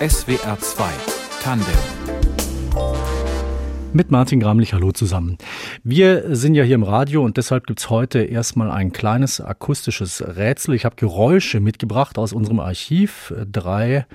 SWR 0.00 0.58
2 0.58 0.90
Tandem 1.40 1.72
mit 3.92 4.10
Martin 4.10 4.40
Gramlich, 4.40 4.74
hallo 4.74 4.90
zusammen. 4.90 5.38
Wir 5.84 6.34
sind 6.34 6.56
ja 6.56 6.64
hier 6.64 6.74
im 6.74 6.82
Radio 6.82 7.22
und 7.22 7.36
deshalb 7.36 7.68
gibt 7.68 7.78
es 7.78 7.90
heute 7.90 8.24
erstmal 8.24 8.72
ein 8.72 8.92
kleines 8.92 9.40
akustisches 9.40 10.20
Rätsel. 10.20 10.74
Ich 10.74 10.84
habe 10.84 10.96
Geräusche 10.96 11.60
mitgebracht 11.60 12.18
aus 12.18 12.32
unserem 12.32 12.58
Archiv. 12.58 13.32
Drei 13.46 14.06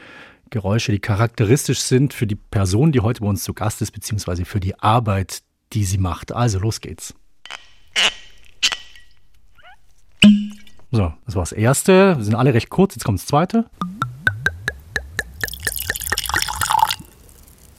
Geräusche, 0.50 0.92
die 0.92 1.00
charakteristisch 1.00 1.80
sind 1.80 2.14
für 2.14 2.28
die 2.28 2.36
Person, 2.36 2.92
die 2.92 3.00
heute 3.00 3.22
bei 3.22 3.28
uns 3.28 3.46
zu 3.46 3.54
Gast 3.54 3.82
ist, 3.82 3.92
beziehungsweise 3.92 4.44
für 4.44 4.60
die 4.60 4.78
Arbeit, 4.80 5.40
die 5.72 5.86
sie 5.86 5.98
macht. 5.98 6.34
Also 6.34 6.60
los 6.60 6.82
geht's. 6.82 7.16
So, 10.92 11.14
das 11.26 11.36
war 11.36 11.44
das 11.44 11.54
erste. 11.54 12.18
Wir 12.18 12.24
sind 12.26 12.36
alle 12.36 12.54
recht 12.54 12.70
kurz. 12.70 12.96
Jetzt 12.96 13.06
kommt 13.06 13.20
das 13.20 13.28
zweite. 13.28 13.70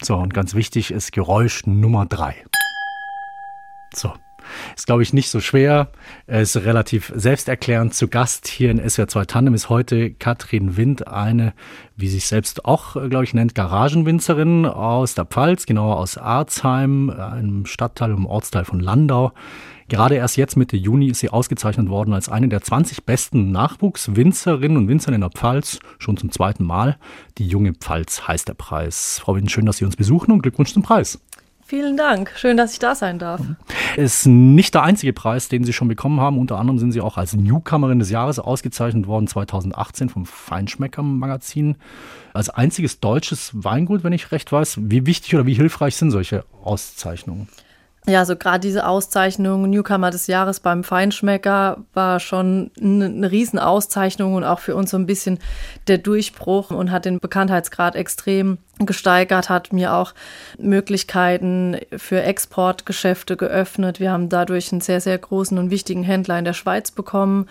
So, 0.02 0.16
und 0.16 0.32
ganz 0.32 0.54
wichtig 0.54 0.90
ist 0.90 1.12
Geräusch 1.12 1.66
Nummer 1.66 2.06
drei. 2.06 2.34
So. 3.94 4.12
Ist, 4.76 4.86
glaube 4.86 5.02
ich, 5.02 5.12
nicht 5.12 5.30
so 5.30 5.40
schwer. 5.40 5.88
Er 6.26 6.40
ist 6.40 6.56
relativ 6.56 7.12
selbsterklärend. 7.14 7.94
Zu 7.94 8.08
Gast 8.08 8.48
hier 8.48 8.70
in 8.70 8.80
SWR2 8.80 9.26
Tandem 9.26 9.54
ist 9.54 9.68
heute 9.68 10.10
Katrin 10.10 10.76
Wind, 10.76 11.06
eine, 11.06 11.52
wie 11.96 12.08
sich 12.08 12.26
selbst 12.26 12.64
auch, 12.64 12.94
glaube 12.94 13.24
ich, 13.24 13.34
nennt, 13.34 13.54
Garagenwinzerin 13.54 14.66
aus 14.66 15.14
der 15.14 15.26
Pfalz, 15.26 15.66
genauer 15.66 15.98
aus 15.98 16.18
Arzheim, 16.18 17.10
einem 17.10 17.66
Stadtteil 17.66 18.10
im 18.10 18.26
Ortsteil 18.26 18.64
von 18.64 18.80
Landau. 18.80 19.32
Gerade 19.90 20.14
erst 20.14 20.36
jetzt 20.36 20.56
Mitte 20.56 20.76
Juni 20.76 21.08
ist 21.08 21.18
sie 21.18 21.30
ausgezeichnet 21.30 21.88
worden 21.88 22.14
als 22.14 22.28
eine 22.28 22.48
der 22.48 22.62
20 22.62 23.02
besten 23.04 23.50
Nachwuchswinzerinnen 23.50 24.76
und 24.76 24.86
Winzer 24.86 25.12
in 25.12 25.20
der 25.20 25.30
Pfalz, 25.30 25.80
schon 25.98 26.16
zum 26.16 26.30
zweiten 26.30 26.62
Mal. 26.62 26.96
Die 27.38 27.48
junge 27.48 27.74
Pfalz 27.74 28.28
heißt 28.28 28.46
der 28.46 28.54
Preis. 28.54 29.18
Frau 29.20 29.34
Wind, 29.34 29.50
schön, 29.50 29.66
dass 29.66 29.78
Sie 29.78 29.84
uns 29.84 29.96
besuchen 29.96 30.30
und 30.30 30.42
Glückwunsch 30.42 30.72
zum 30.72 30.84
Preis. 30.84 31.18
Vielen 31.66 31.96
Dank. 31.96 32.32
Schön, 32.36 32.56
dass 32.56 32.72
ich 32.72 32.78
da 32.78 32.94
sein 32.94 33.18
darf. 33.18 33.40
Ist 33.96 34.26
nicht 34.26 34.74
der 34.74 34.84
einzige 34.84 35.12
Preis, 35.12 35.48
den 35.48 35.64
Sie 35.64 35.72
schon 35.72 35.88
bekommen 35.88 36.20
haben. 36.20 36.38
Unter 36.38 36.58
anderem 36.58 36.78
sind 36.78 36.92
Sie 36.92 37.00
auch 37.00 37.16
als 37.16 37.34
Newcomerin 37.34 37.98
des 37.98 38.10
Jahres 38.10 38.38
ausgezeichnet 38.38 39.08
worden 39.08 39.26
2018 39.26 40.08
vom 40.08 40.24
Feinschmecker 40.24 41.02
Magazin. 41.02 41.74
Als 42.32 42.48
einziges 42.48 43.00
deutsches 43.00 43.50
Weingut, 43.54 44.04
wenn 44.04 44.12
ich 44.12 44.30
recht 44.30 44.52
weiß. 44.52 44.78
Wie 44.82 45.06
wichtig 45.06 45.34
oder 45.34 45.46
wie 45.46 45.54
hilfreich 45.54 45.96
sind 45.96 46.12
solche 46.12 46.44
Auszeichnungen? 46.62 47.48
Ja, 48.06 48.24
so 48.24 48.34
gerade 48.34 48.60
diese 48.60 48.86
Auszeichnung 48.86 49.68
Newcomer 49.68 50.10
des 50.10 50.26
Jahres 50.26 50.60
beim 50.60 50.84
Feinschmecker 50.84 51.84
war 51.92 52.18
schon 52.18 52.70
eine 52.80 53.30
Riesenauszeichnung 53.30 54.34
und 54.34 54.44
auch 54.44 54.58
für 54.58 54.74
uns 54.74 54.90
so 54.90 54.96
ein 54.96 55.06
bisschen 55.06 55.38
der 55.86 55.98
Durchbruch 55.98 56.70
und 56.70 56.90
hat 56.90 57.04
den 57.04 57.20
Bekanntheitsgrad 57.20 57.96
extrem 57.96 58.58
gesteigert, 58.86 59.48
hat 59.48 59.72
mir 59.72 59.94
auch 59.94 60.14
Möglichkeiten 60.58 61.76
für 61.96 62.22
Exportgeschäfte 62.22 63.36
geöffnet. 63.36 64.00
Wir 64.00 64.12
haben 64.12 64.28
dadurch 64.28 64.72
einen 64.72 64.80
sehr, 64.80 65.00
sehr 65.00 65.18
großen 65.18 65.58
und 65.58 65.70
wichtigen 65.70 66.02
Händler 66.02 66.38
in 66.38 66.44
der 66.44 66.52
Schweiz 66.52 66.90
bekommen. 66.90 67.46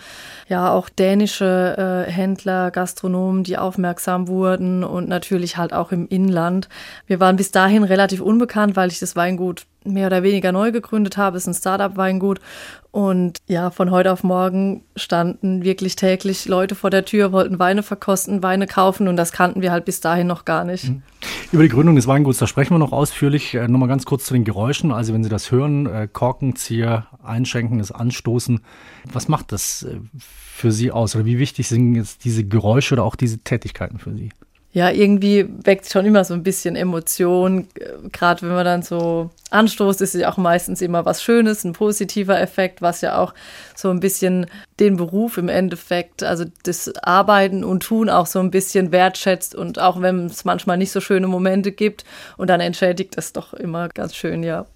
Ja, 0.48 0.72
auch 0.72 0.88
dänische 0.88 2.06
äh, 2.08 2.10
Händler, 2.10 2.70
Gastronomen, 2.70 3.44
die 3.44 3.58
aufmerksam 3.58 4.28
wurden 4.28 4.84
und 4.84 5.08
natürlich 5.08 5.56
halt 5.56 5.72
auch 5.72 5.92
im 5.92 6.08
Inland. 6.08 6.68
Wir 7.06 7.20
waren 7.20 7.36
bis 7.36 7.50
dahin 7.50 7.84
relativ 7.84 8.20
unbekannt, 8.20 8.76
weil 8.76 8.90
ich 8.90 8.98
das 8.98 9.16
Weingut 9.16 9.66
mehr 9.84 10.08
oder 10.08 10.22
weniger 10.22 10.52
neu 10.52 10.72
gegründet 10.72 11.16
habe. 11.16 11.36
Es 11.36 11.44
ist 11.44 11.48
ein 11.48 11.54
Startup-Weingut. 11.54 12.40
Und 12.92 13.38
ja, 13.46 13.70
von 13.70 13.92
heute 13.92 14.12
auf 14.12 14.24
morgen 14.24 14.82
standen 14.96 15.62
wirklich 15.62 15.94
täglich 15.94 16.46
Leute 16.46 16.74
vor 16.74 16.90
der 16.90 17.04
Tür, 17.04 17.30
wollten 17.30 17.60
Weine 17.60 17.84
verkosten, 17.84 18.42
Weine 18.42 18.66
kaufen 18.66 19.06
und 19.06 19.16
das 19.16 19.30
kannten 19.30 19.62
wir 19.62 19.70
halt 19.70 19.84
bis 19.84 20.00
dahin 20.00 20.26
noch 20.26 20.44
gar 20.44 20.64
nicht. 20.64 20.88
Mhm. 20.88 21.02
Über 21.52 21.62
die 21.62 21.68
Gründung 21.68 21.94
des 21.94 22.08
Weinguts, 22.08 22.38
da 22.38 22.48
sprechen 22.48 22.74
wir 22.74 22.78
noch 22.78 22.92
ausführlich. 22.92 23.54
Äh, 23.54 23.68
Nochmal 23.68 23.88
ganz 23.88 24.06
kurz 24.06 24.24
zu 24.24 24.34
den 24.34 24.44
Geräuschen. 24.44 24.90
Also 24.90 25.14
wenn 25.14 25.22
Sie 25.22 25.30
das 25.30 25.52
hören, 25.52 25.86
äh, 25.86 26.08
Korkenzieher, 26.12 27.06
Einschenken, 27.22 27.78
das 27.78 27.92
Anstoßen, 27.92 28.60
was 29.12 29.28
macht 29.28 29.52
das 29.52 29.84
äh, 29.84 30.00
für 30.18 30.72
Sie 30.72 30.90
aus? 30.90 31.14
Oder 31.14 31.24
wie 31.26 31.38
wichtig 31.38 31.68
sind 31.68 31.94
jetzt 31.94 32.24
diese 32.24 32.44
Geräusche 32.44 32.94
oder 32.94 33.04
auch 33.04 33.14
diese 33.14 33.38
Tätigkeiten 33.38 33.98
für 33.98 34.14
Sie? 34.14 34.30
Ja, 34.72 34.90
irgendwie 34.90 35.46
weckt 35.64 35.90
schon 35.90 36.06
immer 36.06 36.24
so 36.24 36.32
ein 36.32 36.44
bisschen 36.44 36.76
Emotion. 36.76 37.66
Gerade 38.12 38.42
wenn 38.42 38.54
man 38.54 38.64
dann 38.64 38.82
so 38.82 39.30
anstoßt, 39.50 40.00
ist 40.00 40.14
es 40.14 40.20
ja 40.20 40.32
auch 40.32 40.36
meistens 40.36 40.80
immer 40.80 41.04
was 41.04 41.22
Schönes, 41.22 41.64
ein 41.64 41.72
positiver 41.72 42.40
Effekt, 42.40 42.80
was 42.80 43.00
ja 43.00 43.18
auch 43.18 43.34
so 43.74 43.90
ein 43.90 43.98
bisschen 43.98 44.46
den 44.78 44.96
Beruf 44.96 45.38
im 45.38 45.48
Endeffekt, 45.48 46.22
also 46.22 46.44
das 46.62 46.94
Arbeiten 47.02 47.64
und 47.64 47.82
Tun 47.82 48.08
auch 48.08 48.26
so 48.26 48.38
ein 48.38 48.52
bisschen 48.52 48.92
wertschätzt 48.92 49.56
und 49.56 49.80
auch 49.80 50.00
wenn 50.00 50.26
es 50.26 50.44
manchmal 50.44 50.76
nicht 50.76 50.92
so 50.92 51.00
schöne 51.00 51.26
Momente 51.26 51.72
gibt 51.72 52.04
und 52.36 52.48
dann 52.48 52.60
entschädigt 52.60 53.14
es 53.16 53.32
doch 53.32 53.52
immer 53.54 53.88
ganz 53.88 54.14
schön, 54.14 54.44
ja. 54.44 54.66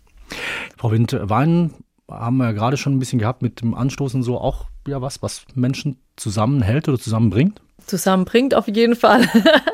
Frau 0.76 0.90
Wind, 0.90 1.16
Wein 1.22 1.70
haben 2.10 2.38
wir 2.38 2.46
ja 2.46 2.52
gerade 2.52 2.76
schon 2.76 2.96
ein 2.96 2.98
bisschen 2.98 3.20
gehabt 3.20 3.42
mit 3.42 3.60
dem 3.60 3.74
Anstoßen 3.74 4.24
so 4.24 4.38
auch 4.38 4.66
ja 4.88 5.00
was, 5.00 5.22
was 5.22 5.44
Menschen 5.54 5.98
zusammenhält 6.16 6.88
oder 6.88 6.98
zusammenbringt? 6.98 7.60
Zusammenbringt, 7.86 8.54
auf 8.54 8.68
jeden 8.68 8.96
Fall. 8.96 9.28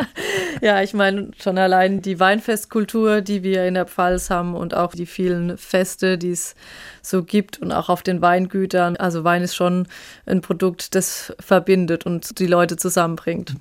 ja, 0.61 0.83
ich 0.83 0.95
meine 0.95 1.31
schon 1.43 1.59
allein 1.59 2.03
die 2.03 2.21
Weinfestkultur, 2.21 3.21
die 3.21 3.43
wir 3.43 3.67
in 3.67 3.75
der 3.75 3.87
Pfalz 3.87 4.31
haben 4.31 4.55
und 4.55 4.75
auch 4.75 4.93
die 4.93 5.07
vielen 5.07 5.57
Feste, 5.59 6.19
die 6.19 6.31
es 6.31 6.55
so 7.03 7.23
gibt 7.23 7.59
und 7.59 7.73
auch 7.73 7.89
auf 7.89 8.03
den 8.03 8.23
Weingütern. 8.23 8.97
Also 8.97 9.25
Wein 9.25 9.43
ist 9.43 9.55
schon 9.55 9.87
ein 10.27 10.41
Produkt, 10.41 10.95
das 10.95 11.35
verbindet 11.41 12.07
und 12.07 12.39
die 12.39 12.47
Leute 12.47 12.77
zusammenbringt. 12.77 13.55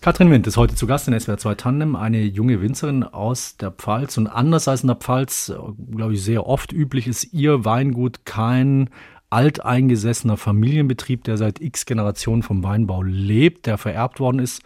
Katrin 0.00 0.30
Wind 0.30 0.46
ist 0.46 0.56
heute 0.56 0.74
zu 0.74 0.86
Gast 0.86 1.08
in 1.08 1.20
SWR 1.20 1.36
2 1.36 1.54
Tandem, 1.56 1.94
eine 1.94 2.22
junge 2.22 2.62
Winzerin 2.62 3.04
aus 3.04 3.58
der 3.58 3.70
Pfalz. 3.70 4.16
Und 4.16 4.28
anders 4.28 4.66
als 4.66 4.80
in 4.80 4.86
der 4.86 4.96
Pfalz, 4.96 5.52
glaube 5.94 6.14
ich, 6.14 6.24
sehr 6.24 6.46
oft 6.46 6.72
üblich 6.72 7.06
ist 7.06 7.34
ihr 7.34 7.66
Weingut 7.66 8.24
kein 8.24 8.88
alteingesessener 9.30 10.36
Familienbetrieb, 10.36 11.24
der 11.24 11.36
seit 11.36 11.60
x 11.60 11.86
Generationen 11.86 12.42
vom 12.42 12.62
Weinbau 12.62 13.02
lebt, 13.02 13.66
der 13.66 13.78
vererbt 13.78 14.20
worden 14.20 14.40
ist, 14.40 14.62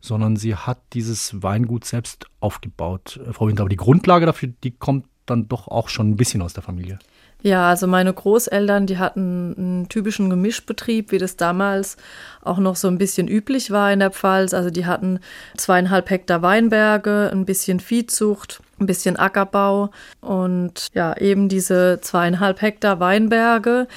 sondern 0.00 0.36
sie 0.36 0.54
hat 0.54 0.78
dieses 0.92 1.42
Weingut 1.42 1.84
selbst 1.84 2.26
aufgebaut. 2.40 3.20
Frau 3.32 3.46
Winter, 3.46 3.62
aber 3.62 3.70
die 3.70 3.76
Grundlage 3.76 4.26
dafür, 4.26 4.50
die 4.64 4.72
kommt 4.72 5.06
dann 5.26 5.48
doch 5.48 5.68
auch 5.68 5.88
schon 5.88 6.10
ein 6.10 6.16
bisschen 6.16 6.42
aus 6.42 6.52
der 6.52 6.62
Familie. 6.62 6.98
Ja, 7.42 7.68
also 7.68 7.86
meine 7.86 8.12
Großeltern, 8.12 8.86
die 8.86 8.98
hatten 8.98 9.54
einen 9.56 9.88
typischen 9.88 10.28
Gemischbetrieb, 10.28 11.12
wie 11.12 11.18
das 11.18 11.36
damals 11.36 11.96
auch 12.42 12.58
noch 12.58 12.74
so 12.74 12.88
ein 12.88 12.98
bisschen 12.98 13.28
üblich 13.28 13.70
war 13.70 13.92
in 13.92 14.00
der 14.00 14.10
Pfalz. 14.10 14.52
Also 14.54 14.70
die 14.70 14.86
hatten 14.86 15.20
zweieinhalb 15.56 16.10
Hektar 16.10 16.42
Weinberge, 16.42 17.30
ein 17.30 17.44
bisschen 17.44 17.78
Viehzucht, 17.78 18.60
ein 18.80 18.86
bisschen 18.86 19.16
Ackerbau 19.16 19.90
und 20.20 20.88
ja, 20.94 21.16
eben 21.16 21.48
diese 21.48 22.00
zweieinhalb 22.00 22.62
Hektar 22.62 23.00
Weinberge. 23.00 23.88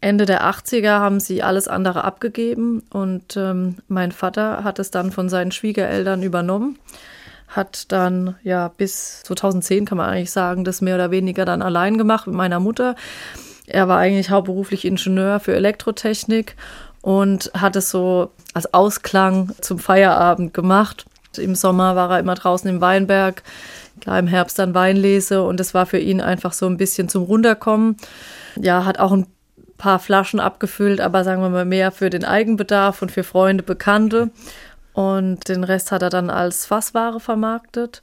Ende 0.00 0.26
der 0.26 0.44
80er 0.44 0.98
haben 0.98 1.20
sie 1.20 1.42
alles 1.42 1.68
andere 1.68 2.04
abgegeben 2.04 2.82
und 2.90 3.36
ähm, 3.36 3.76
mein 3.88 4.12
Vater 4.12 4.64
hat 4.64 4.78
es 4.78 4.90
dann 4.90 5.10
von 5.12 5.28
seinen 5.28 5.52
Schwiegereltern 5.52 6.22
übernommen 6.22 6.78
hat 7.48 7.92
dann 7.92 8.34
ja 8.42 8.68
bis 8.68 9.22
2010 9.22 9.84
kann 9.86 9.98
man 9.98 10.10
eigentlich 10.10 10.30
sagen, 10.30 10.64
das 10.64 10.80
mehr 10.80 10.96
oder 10.96 11.10
weniger 11.10 11.44
dann 11.44 11.62
allein 11.62 11.96
gemacht 11.96 12.26
mit 12.26 12.36
meiner 12.36 12.60
Mutter. 12.60 12.96
Er 13.66 13.88
war 13.88 13.98
eigentlich 13.98 14.30
hauptberuflich 14.30 14.84
Ingenieur 14.84 15.40
für 15.40 15.54
Elektrotechnik 15.54 16.56
und 17.02 17.50
hat 17.54 17.76
es 17.76 17.90
so 17.90 18.30
als 18.54 18.72
Ausklang 18.72 19.52
zum 19.60 19.78
Feierabend 19.78 20.54
gemacht. 20.54 21.06
Im 21.38 21.54
Sommer 21.54 21.96
war 21.96 22.10
er 22.10 22.20
immer 22.20 22.34
draußen 22.34 22.68
im 22.68 22.80
Weinberg, 22.80 23.42
klar 24.00 24.18
im 24.18 24.26
Herbst 24.26 24.58
dann 24.58 24.74
Weinlese 24.74 25.42
und 25.42 25.60
es 25.60 25.74
war 25.74 25.86
für 25.86 25.98
ihn 25.98 26.20
einfach 26.20 26.52
so 26.52 26.66
ein 26.66 26.76
bisschen 26.76 27.08
zum 27.08 27.24
Runterkommen. 27.24 27.96
Ja, 28.60 28.84
hat 28.84 28.98
auch 28.98 29.12
ein 29.12 29.26
paar 29.76 29.98
Flaschen 29.98 30.40
abgefüllt, 30.40 31.00
aber 31.00 31.24
sagen 31.24 31.42
wir 31.42 31.50
mal 31.50 31.64
mehr 31.64 31.92
für 31.92 32.10
den 32.10 32.24
Eigenbedarf 32.24 33.02
und 33.02 33.10
für 33.10 33.24
Freunde, 33.24 33.62
Bekannte. 33.62 34.30
Und 34.92 35.48
den 35.48 35.64
Rest 35.64 35.92
hat 35.92 36.02
er 36.02 36.10
dann 36.10 36.30
als 36.30 36.64
Fassware 36.64 37.20
vermarktet. 37.20 38.00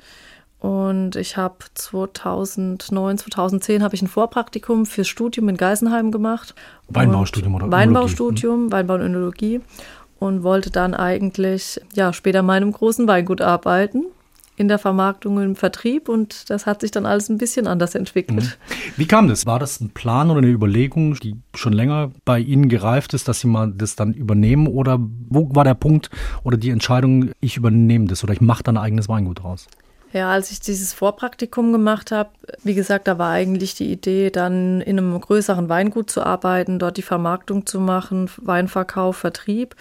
Und 0.60 1.18
ich 1.18 1.36
habe 1.36 1.58
2009, 1.74 3.18
2010 3.18 3.84
habe 3.84 3.96
ich 3.96 4.02
ein 4.02 4.08
Vorpraktikum 4.08 4.86
fürs 4.86 5.10
Studium 5.10 5.50
in 5.50 5.58
Geisenheim 5.58 6.10
gemacht. 6.10 6.56
Weinbaustudium 6.88 7.56
oder 7.56 7.70
Weinbaustudium, 7.70 8.72
Weinbau 8.72 8.94
und 8.94 9.02
Önologie. 9.02 9.60
Und 10.24 10.42
wollte 10.42 10.72
dann 10.72 10.94
eigentlich 10.94 11.82
ja, 11.96 12.14
später 12.14 12.44
meinem 12.44 12.72
großen 12.72 13.10
Weingut 13.10 13.42
arbeiten 13.42 14.06
in 14.56 14.70
der 14.70 14.80
Vermarktung 14.80 15.36
und 15.36 15.44
im 15.44 15.56
Vertrieb 15.58 16.08
und 16.08 16.50
das 16.50 16.66
hat 16.66 16.80
sich 16.80 16.92
dann 16.92 17.06
alles 17.06 17.28
ein 17.28 17.38
bisschen 17.38 17.68
anders 17.68 17.94
entwickelt. 17.94 18.42
Mhm. 18.42 18.94
Wie 18.96 19.06
kam 19.06 19.28
das? 19.28 19.46
War 19.46 19.60
das 19.60 19.82
ein 19.82 19.90
Plan 19.90 20.30
oder 20.30 20.38
eine 20.38 20.48
Überlegung, 20.48 21.16
die 21.16 21.36
schon 21.56 21.74
länger 21.74 22.12
bei 22.24 22.40
Ihnen 22.40 22.70
gereift 22.70 23.14
ist, 23.14 23.28
dass 23.28 23.42
Sie 23.42 23.48
mal 23.48 23.74
das 23.76 23.98
dann 23.98 24.14
übernehmen 24.14 24.68
oder 24.68 24.98
wo 25.02 25.54
war 25.54 25.66
der 25.66 25.74
Punkt 25.74 26.10
oder 26.46 26.56
die 26.56 26.70
Entscheidung, 26.70 27.32
ich 27.42 27.58
übernehme 27.58 28.06
das 28.06 28.24
oder 28.24 28.32
ich 28.32 28.40
mache 28.40 28.64
dann 28.64 28.78
ein 28.78 28.84
eigenes 28.84 29.10
Weingut 29.10 29.44
raus? 29.44 29.68
Ja, 30.14 30.30
als 30.30 30.52
ich 30.52 30.60
dieses 30.60 30.94
Vorpraktikum 30.94 31.72
gemacht 31.72 32.12
habe, 32.12 32.30
wie 32.64 32.76
gesagt, 32.76 33.08
da 33.08 33.18
war 33.18 33.32
eigentlich 33.32 33.74
die 33.74 33.92
Idee, 33.92 34.30
dann 34.30 34.80
in 34.80 35.00
einem 35.00 35.20
größeren 35.20 35.70
Weingut 35.70 36.12
zu 36.12 36.24
arbeiten, 36.24 36.78
dort 36.78 36.98
die 36.98 37.02
Vermarktung 37.02 37.66
zu 37.66 37.80
machen, 37.80 38.30
Weinverkauf, 38.38 39.18
Vertrieb. 39.18 39.76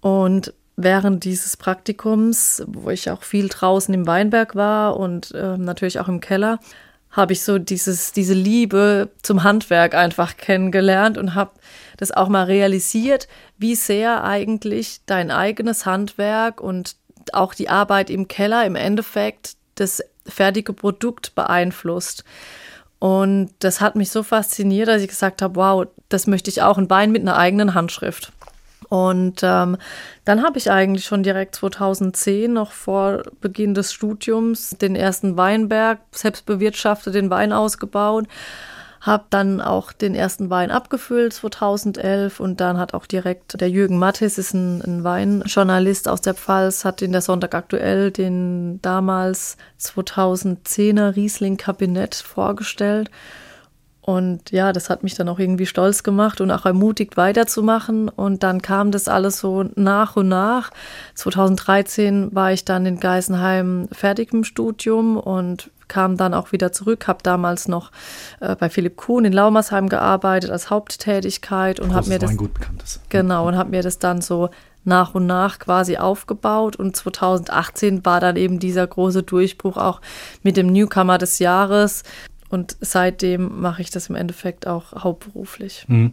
Und 0.00 0.54
während 0.76 1.24
dieses 1.24 1.56
Praktikums, 1.56 2.62
wo 2.68 2.90
ich 2.90 3.10
auch 3.10 3.24
viel 3.24 3.48
draußen 3.48 3.92
im 3.92 4.06
Weinberg 4.06 4.54
war 4.54 4.96
und 4.96 5.32
äh, 5.32 5.58
natürlich 5.58 5.98
auch 5.98 6.08
im 6.08 6.20
Keller, 6.20 6.60
habe 7.10 7.32
ich 7.32 7.42
so 7.42 7.58
dieses, 7.58 8.12
diese 8.12 8.34
Liebe 8.34 9.10
zum 9.22 9.42
Handwerk 9.42 9.94
einfach 9.94 10.36
kennengelernt 10.36 11.18
und 11.18 11.34
habe 11.34 11.50
das 11.96 12.12
auch 12.12 12.28
mal 12.28 12.44
realisiert, 12.44 13.26
wie 13.58 13.74
sehr 13.74 14.22
eigentlich 14.22 15.00
dein 15.06 15.32
eigenes 15.32 15.84
Handwerk 15.84 16.60
und 16.60 16.96
auch 17.32 17.54
die 17.54 17.68
Arbeit 17.68 18.10
im 18.10 18.28
Keller 18.28 18.66
im 18.66 18.76
Endeffekt 18.76 19.56
das 19.74 20.02
fertige 20.26 20.72
Produkt 20.72 21.34
beeinflusst. 21.34 22.24
Und 22.98 23.50
das 23.58 23.80
hat 23.80 23.96
mich 23.96 24.10
so 24.10 24.22
fasziniert, 24.22 24.88
dass 24.88 25.02
ich 25.02 25.08
gesagt 25.08 25.42
habe, 25.42 25.56
wow, 25.56 25.86
das 26.08 26.26
möchte 26.26 26.50
ich 26.50 26.62
auch, 26.62 26.78
ein 26.78 26.88
Wein 26.88 27.12
mit 27.12 27.22
einer 27.22 27.36
eigenen 27.36 27.74
Handschrift. 27.74 28.32
Und 28.88 29.40
ähm, 29.42 29.76
dann 30.24 30.42
habe 30.42 30.58
ich 30.58 30.70
eigentlich 30.70 31.04
schon 31.04 31.22
direkt 31.22 31.54
2010, 31.56 32.52
noch 32.52 32.72
vor 32.72 33.22
Beginn 33.40 33.74
des 33.74 33.92
Studiums, 33.92 34.70
den 34.70 34.94
ersten 34.94 35.36
Weinberg 35.36 35.98
selbst 36.12 36.46
bewirtschaftet, 36.46 37.14
den 37.14 37.30
Wein 37.30 37.52
ausgebaut 37.52 38.26
habe 39.04 39.24
dann 39.28 39.60
auch 39.60 39.92
den 39.92 40.14
ersten 40.14 40.48
Wein 40.48 40.70
abgefüllt 40.70 41.34
2011 41.34 42.40
und 42.40 42.60
dann 42.60 42.78
hat 42.78 42.94
auch 42.94 43.04
direkt 43.04 43.60
der 43.60 43.68
Jürgen 43.68 43.98
Mattis, 43.98 44.38
ist 44.38 44.54
ein, 44.54 44.80
ein 44.80 45.04
Weinjournalist 45.04 46.08
aus 46.08 46.22
der 46.22 46.32
Pfalz, 46.32 46.86
hat 46.86 47.02
in 47.02 47.12
der 47.12 47.20
Sonntag 47.20 47.54
aktuell 47.54 48.10
den 48.10 48.80
damals 48.80 49.58
2010er 49.78 51.14
Riesling 51.14 51.58
Kabinett 51.58 52.14
vorgestellt. 52.14 53.10
Und 54.06 54.50
ja, 54.50 54.74
das 54.74 54.90
hat 54.90 55.02
mich 55.02 55.14
dann 55.14 55.30
auch 55.30 55.38
irgendwie 55.38 55.64
stolz 55.64 56.02
gemacht 56.02 56.42
und 56.42 56.50
auch 56.50 56.66
ermutigt, 56.66 57.16
weiterzumachen. 57.16 58.10
Und 58.10 58.42
dann 58.42 58.60
kam 58.60 58.90
das 58.90 59.08
alles 59.08 59.38
so 59.38 59.64
nach 59.76 60.16
und 60.16 60.28
nach. 60.28 60.70
2013 61.14 62.34
war 62.34 62.52
ich 62.52 62.66
dann 62.66 62.84
in 62.84 63.00
Geisenheim 63.00 63.88
fertig 63.92 64.34
im 64.34 64.44
Studium 64.44 65.16
und 65.16 65.70
kam 65.88 66.18
dann 66.18 66.34
auch 66.34 66.52
wieder 66.52 66.70
zurück, 66.70 67.08
habe 67.08 67.20
damals 67.22 67.66
noch 67.66 67.92
äh, 68.40 68.54
bei 68.56 68.68
Philipp 68.68 68.96
Kuhn 68.96 69.24
in 69.24 69.32
Laumersheim 69.32 69.88
gearbeitet 69.88 70.50
als 70.50 70.68
Haupttätigkeit 70.68 71.80
und 71.80 71.94
habe 71.94 72.08
mir 72.08 72.18
das 72.18 72.36
genau 73.08 73.48
und 73.48 73.56
habe 73.56 73.70
mir 73.70 73.82
das 73.82 73.98
dann 73.98 74.20
so 74.20 74.50
nach 74.84 75.14
und 75.14 75.26
nach 75.26 75.58
quasi 75.58 75.96
aufgebaut 75.96 76.76
und 76.76 76.94
2018 76.94 78.04
war 78.04 78.20
dann 78.20 78.36
eben 78.36 78.58
dieser 78.58 78.86
große 78.86 79.22
Durchbruch 79.22 79.76
auch 79.76 80.00
mit 80.42 80.56
dem 80.56 80.66
Newcomer 80.66 81.18
des 81.18 81.38
Jahres 81.38 82.02
und 82.54 82.76
seitdem 82.80 83.60
mache 83.60 83.82
ich 83.82 83.90
das 83.90 84.08
im 84.08 84.14
Endeffekt 84.14 84.68
auch 84.68 84.92
hauptberuflich. 84.92 85.84
Mhm. 85.88 86.12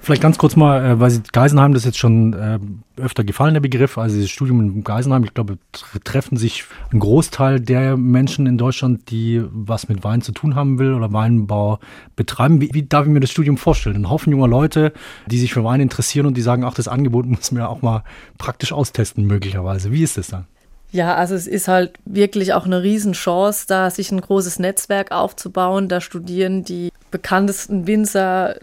Vielleicht 0.00 0.22
ganz 0.22 0.38
kurz 0.38 0.54
mal, 0.54 0.84
äh, 0.84 1.00
weil 1.00 1.10
Sie 1.10 1.22
Geisenheim, 1.32 1.72
das 1.72 1.82
ist 1.82 1.86
jetzt 1.86 1.98
schon 1.98 2.34
äh, 2.34 2.60
öfter 3.00 3.24
gefallen, 3.24 3.54
der 3.54 3.60
Begriff, 3.60 3.98
also 3.98 4.14
dieses 4.14 4.30
Studium 4.30 4.60
in 4.60 4.84
Geisenheim, 4.84 5.24
ich 5.24 5.34
glaube, 5.34 5.58
treffen 6.04 6.36
sich 6.36 6.64
ein 6.92 7.00
Großteil 7.00 7.58
der 7.58 7.96
Menschen 7.96 8.46
in 8.46 8.58
Deutschland, 8.58 9.10
die 9.10 9.42
was 9.50 9.88
mit 9.88 10.04
Wein 10.04 10.22
zu 10.22 10.30
tun 10.30 10.54
haben 10.54 10.78
will 10.78 10.94
oder 10.94 11.12
Weinbau 11.12 11.80
betreiben. 12.14 12.60
Wie, 12.60 12.70
wie 12.72 12.84
darf 12.84 13.06
ich 13.06 13.12
mir 13.12 13.18
das 13.18 13.32
Studium 13.32 13.56
vorstellen? 13.56 13.96
Ein 13.96 14.08
Haufen 14.08 14.30
junger 14.30 14.48
Leute, 14.48 14.92
die 15.26 15.38
sich 15.38 15.52
für 15.52 15.64
Wein 15.64 15.80
interessieren 15.80 16.26
und 16.26 16.36
die 16.36 16.42
sagen, 16.42 16.62
ach, 16.62 16.74
das 16.74 16.86
Angebot 16.86 17.26
muss 17.26 17.50
mir 17.50 17.68
auch 17.68 17.82
mal 17.82 18.04
praktisch 18.38 18.72
austesten 18.72 19.26
möglicherweise. 19.26 19.90
Wie 19.90 20.04
ist 20.04 20.16
das 20.16 20.28
dann? 20.28 20.46
Ja, 20.92 21.14
also 21.14 21.34
es 21.34 21.46
ist 21.46 21.68
halt 21.68 21.94
wirklich 22.04 22.52
auch 22.52 22.66
eine 22.66 22.82
Riesenchance, 22.82 23.64
da 23.66 23.90
sich 23.90 24.12
ein 24.12 24.20
großes 24.20 24.58
Netzwerk 24.58 25.10
aufzubauen. 25.10 25.88
Da 25.88 26.02
studieren 26.02 26.64
die 26.64 26.90
bekanntesten 27.10 27.86
Winzer 27.86 28.56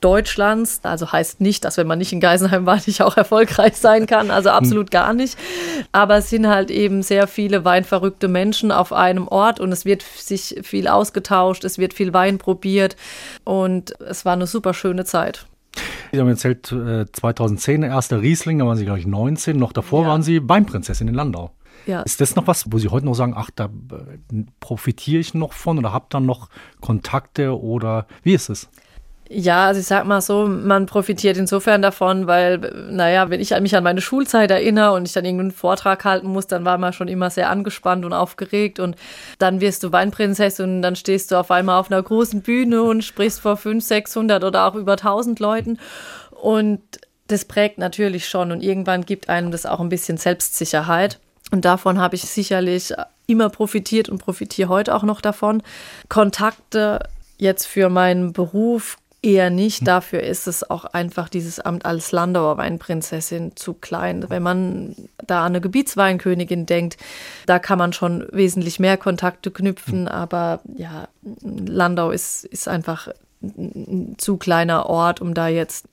Deutschlands. 0.00 0.80
Also 0.82 1.12
heißt 1.12 1.40
nicht, 1.40 1.64
dass 1.64 1.76
wenn 1.76 1.86
man 1.86 1.98
nicht 1.98 2.12
in 2.12 2.18
Geisenheim 2.18 2.66
war, 2.66 2.80
nicht 2.86 3.00
auch 3.00 3.16
erfolgreich 3.16 3.76
sein 3.76 4.06
kann. 4.06 4.32
Also 4.32 4.50
absolut 4.50 4.90
gar 4.90 5.14
nicht. 5.14 5.38
Aber 5.92 6.16
es 6.16 6.30
sind 6.30 6.48
halt 6.48 6.72
eben 6.72 7.02
sehr 7.02 7.28
viele 7.28 7.64
weinverrückte 7.64 8.26
Menschen 8.26 8.72
auf 8.72 8.92
einem 8.92 9.28
Ort 9.28 9.60
und 9.60 9.70
es 9.70 9.84
wird 9.84 10.02
sich 10.02 10.60
viel 10.62 10.88
ausgetauscht, 10.88 11.64
es 11.64 11.78
wird 11.78 11.94
viel 11.94 12.12
Wein 12.12 12.38
probiert 12.38 12.96
und 13.44 13.98
es 14.00 14.24
war 14.24 14.32
eine 14.32 14.48
super 14.48 14.74
schöne 14.74 15.04
Zeit. 15.04 15.46
Sie 16.10 16.18
haben 16.18 16.28
erzählt, 16.28 16.66
2010 16.66 17.82
erster 17.82 18.20
Riesling, 18.20 18.58
da 18.58 18.66
waren 18.66 18.76
Sie, 18.76 18.84
glaube 18.84 18.98
ich, 18.98 19.06
19. 19.06 19.56
Noch 19.56 19.72
davor 19.72 20.02
ja. 20.02 20.08
waren 20.08 20.22
Sie 20.22 20.48
Weinprinzessin 20.48 21.06
in 21.06 21.14
Landau. 21.14 21.52
Ja. 21.88 22.02
Ist 22.02 22.20
das 22.20 22.36
noch 22.36 22.46
was, 22.46 22.70
wo 22.70 22.76
Sie 22.76 22.88
heute 22.88 23.06
noch 23.06 23.14
sagen, 23.14 23.32
ach, 23.34 23.48
da 23.54 23.64
äh, 23.64 24.44
profitiere 24.60 25.20
ich 25.20 25.32
noch 25.32 25.54
von 25.54 25.78
oder 25.78 25.90
habe 25.90 26.04
dann 26.10 26.26
noch 26.26 26.50
Kontakte 26.82 27.58
oder 27.58 28.06
wie 28.22 28.34
ist 28.34 28.50
es? 28.50 28.68
Ja, 29.30 29.66
also 29.66 29.80
ich 29.80 29.86
sag 29.86 30.04
mal 30.04 30.20
so, 30.20 30.46
man 30.46 30.84
profitiert 30.84 31.38
insofern 31.38 31.80
davon, 31.80 32.26
weil, 32.26 32.58
naja, 32.90 33.30
wenn 33.30 33.40
ich 33.40 33.58
mich 33.58 33.74
an 33.74 33.84
meine 33.84 34.02
Schulzeit 34.02 34.50
erinnere 34.50 34.92
und 34.92 35.06
ich 35.06 35.14
dann 35.14 35.24
irgendeinen 35.24 35.50
Vortrag 35.50 36.04
halten 36.04 36.28
muss, 36.28 36.46
dann 36.46 36.66
war 36.66 36.76
man 36.76 36.92
schon 36.92 37.08
immer 37.08 37.30
sehr 37.30 37.48
angespannt 37.48 38.04
und 38.04 38.12
aufgeregt 38.12 38.80
und 38.80 38.94
dann 39.38 39.62
wirst 39.62 39.82
du 39.82 39.90
Weinprinzessin 39.90 40.76
und 40.76 40.82
dann 40.82 40.94
stehst 40.94 41.30
du 41.30 41.36
auf 41.36 41.50
einmal 41.50 41.80
auf 41.80 41.90
einer 41.90 42.02
großen 42.02 42.42
Bühne 42.42 42.82
und 42.82 43.02
sprichst 43.02 43.40
vor 43.40 43.56
500, 43.56 43.82
600 43.82 44.44
oder 44.44 44.66
auch 44.66 44.74
über 44.74 44.92
1000 44.92 45.40
Leuten 45.40 45.78
und 46.32 46.80
das 47.28 47.46
prägt 47.46 47.78
natürlich 47.78 48.28
schon 48.28 48.52
und 48.52 48.62
irgendwann 48.62 49.06
gibt 49.06 49.30
einem 49.30 49.50
das 49.50 49.64
auch 49.64 49.80
ein 49.80 49.90
bisschen 49.90 50.18
Selbstsicherheit. 50.18 51.18
Und 51.50 51.64
davon 51.64 51.98
habe 51.98 52.14
ich 52.14 52.22
sicherlich 52.22 52.92
immer 53.26 53.48
profitiert 53.48 54.08
und 54.08 54.18
profitiere 54.18 54.68
heute 54.68 54.94
auch 54.94 55.02
noch 55.02 55.20
davon. 55.20 55.62
Kontakte 56.08 57.00
jetzt 57.38 57.66
für 57.66 57.88
meinen 57.88 58.32
Beruf 58.32 58.96
eher 59.22 59.50
nicht. 59.50 59.80
Hm. 59.80 59.84
Dafür 59.86 60.22
ist 60.22 60.46
es 60.46 60.68
auch 60.68 60.84
einfach 60.84 61.28
dieses 61.28 61.60
Amt 61.60 61.84
als 61.84 62.12
Landauer 62.12 62.56
Weinprinzessin 62.56 63.56
zu 63.56 63.74
klein. 63.74 64.24
Wenn 64.28 64.42
man 64.42 64.94
da 65.26 65.40
an 65.40 65.52
eine 65.52 65.60
Gebietsweinkönigin 65.60 66.66
denkt, 66.66 66.96
da 67.46 67.58
kann 67.58 67.78
man 67.78 67.92
schon 67.92 68.26
wesentlich 68.32 68.78
mehr 68.78 68.96
Kontakte 68.96 69.50
knüpfen. 69.50 70.06
Hm. 70.06 70.08
Aber 70.08 70.60
ja, 70.76 71.08
Landau 71.42 72.10
ist, 72.10 72.44
ist 72.44 72.68
einfach 72.68 73.08
ein 73.40 74.16
zu 74.18 74.36
kleiner 74.36 74.86
Ort, 74.86 75.20
um 75.20 75.32
da 75.34 75.48
jetzt 75.48 75.86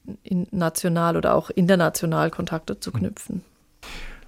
national 0.51 1.15
oder 1.15 1.35
auch 1.35 1.49
international 1.49 2.31
Kontakte 2.31 2.79
zu 2.79 2.91
hm. 2.91 2.99
knüpfen. 2.99 3.43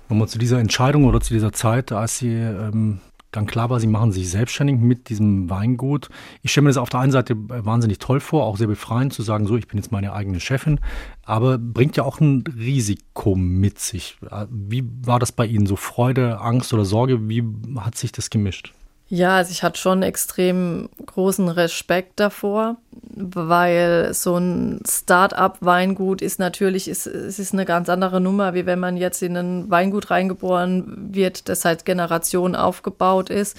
Nochmal 0.09 0.27
zu 0.27 0.37
dieser 0.39 0.59
Entscheidung 0.59 1.05
oder 1.05 1.21
zu 1.21 1.33
dieser 1.33 1.51
Zeit, 1.51 1.91
als 1.91 2.17
Sie 2.17 2.33
ähm, 2.33 2.99
dann 3.31 3.45
klar 3.45 3.69
war, 3.69 3.79
Sie 3.79 3.87
machen 3.87 4.11
sich 4.11 4.29
selbstständig 4.29 4.77
mit 4.77 5.09
diesem 5.09 5.49
Weingut. 5.49 6.09
Ich 6.41 6.51
stelle 6.51 6.63
mir 6.63 6.69
das 6.69 6.77
auf 6.77 6.89
der 6.89 7.01
einen 7.01 7.11
Seite 7.11 7.35
wahnsinnig 7.37 7.99
toll 7.99 8.19
vor, 8.19 8.45
auch 8.45 8.57
sehr 8.57 8.67
befreiend 8.67 9.13
zu 9.13 9.21
sagen, 9.21 9.47
so, 9.47 9.57
ich 9.57 9.67
bin 9.67 9.77
jetzt 9.77 9.91
meine 9.91 10.13
eigene 10.13 10.39
Chefin, 10.39 10.79
aber 11.23 11.57
bringt 11.57 11.97
ja 11.97 12.03
auch 12.03 12.21
ein 12.21 12.43
Risiko 12.57 13.35
mit 13.35 13.79
sich. 13.79 14.17
Wie 14.49 14.83
war 15.03 15.19
das 15.19 15.33
bei 15.33 15.45
Ihnen? 15.45 15.65
So 15.65 15.75
Freude, 15.75 16.39
Angst 16.39 16.73
oder 16.73 16.85
Sorge? 16.85 17.27
Wie 17.27 17.43
hat 17.77 17.97
sich 17.97 18.11
das 18.13 18.29
gemischt? 18.29 18.73
Ja, 19.09 19.37
also 19.37 19.51
ich 19.51 19.63
hatte 19.63 19.79
schon 19.79 20.03
extrem 20.03 20.89
großen 21.05 21.47
Respekt 21.47 22.19
davor, 22.19 22.75
weil 22.91 24.13
so 24.13 24.35
ein 24.35 24.81
Start-up-Weingut 24.85 26.21
ist 26.21 26.39
natürlich, 26.39 26.89
ist, 26.89 27.07
es 27.07 27.39
ist 27.39 27.53
eine 27.53 27.63
ganz 27.63 27.87
andere 27.87 28.19
Nummer, 28.19 28.53
wie 28.53 28.65
wenn 28.65 28.79
man 28.79 28.97
jetzt 28.97 29.23
in 29.23 29.37
ein 29.37 29.71
Weingut 29.71 30.11
reingeboren 30.11 31.13
wird, 31.13 31.47
das 31.47 31.61
seit 31.61 31.85
Generationen 31.85 32.55
aufgebaut 32.55 33.29
ist. 33.29 33.55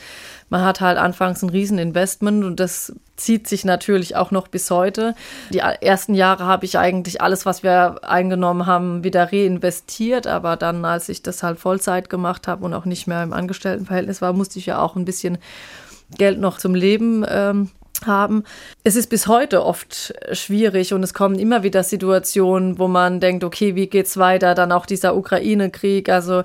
Man 0.51 0.65
hat 0.65 0.81
halt 0.81 0.99
anfangs 0.99 1.43
ein 1.43 1.51
Rieseninvestment 1.51 2.45
und 2.45 2.59
das 2.59 2.93
zieht 3.17 3.47
sich 3.49 3.65
natürlich 3.65 4.17
auch 4.17 4.31
noch 4.31 4.49
bis 4.49 4.71
heute. 4.71 5.15
Die 5.51 5.59
ersten 5.59 6.15
Jahre 6.15 6.47
habe 6.47 6.65
ich 6.65 6.79
eigentlich 6.79 7.21
alles, 7.21 7.45
was 7.45 7.63
wir 7.63 8.01
eingenommen 8.03 8.67
haben, 8.67 9.05
wieder 9.05 9.33
reinvestiert. 9.33 10.27
Aber 10.27 10.57
dann, 10.57 10.85
als 10.85 11.09
ich 11.09 11.23
das 11.23 11.43
halt 11.43 11.59
Vollzeit 11.59 12.09
gemacht 12.09 12.49
habe 12.49 12.65
und 12.65 12.73
auch 12.75 12.85
nicht 12.85 13.07
mehr 13.07 13.23
im 13.23 13.33
Angestelltenverhältnis 13.33 14.23
war, 14.23 14.33
musste 14.33 14.59
ich 14.59 14.67
ja 14.67 14.81
auch 14.81 14.97
ein 14.97 15.05
bisschen 15.05 15.39
Geld 16.17 16.39
noch 16.41 16.59
zum 16.59 16.75
Leben 16.75 17.27
ähm, 17.29 17.71
haben. 18.07 18.45
Es 18.85 18.97
ist 18.97 19.11
bis 19.11 19.27
heute 19.27 19.65
oft 19.65 20.15
schwierig 20.33 20.95
und 20.95 21.03
es 21.03 21.15
kommen 21.15 21.39
immer 21.39 21.63
wieder 21.63 21.83
Situationen, 21.83 22.79
wo 22.79 22.89
man 22.89 23.21
denkt, 23.21 23.45
okay, 23.45 23.75
wie 23.75 23.89
geht's 23.89 24.17
weiter? 24.17 24.55
Dann 24.55 24.73
auch 24.73 24.87
dieser 24.87 25.17
Ukraine-Krieg. 25.17 26.09
Also 26.09 26.45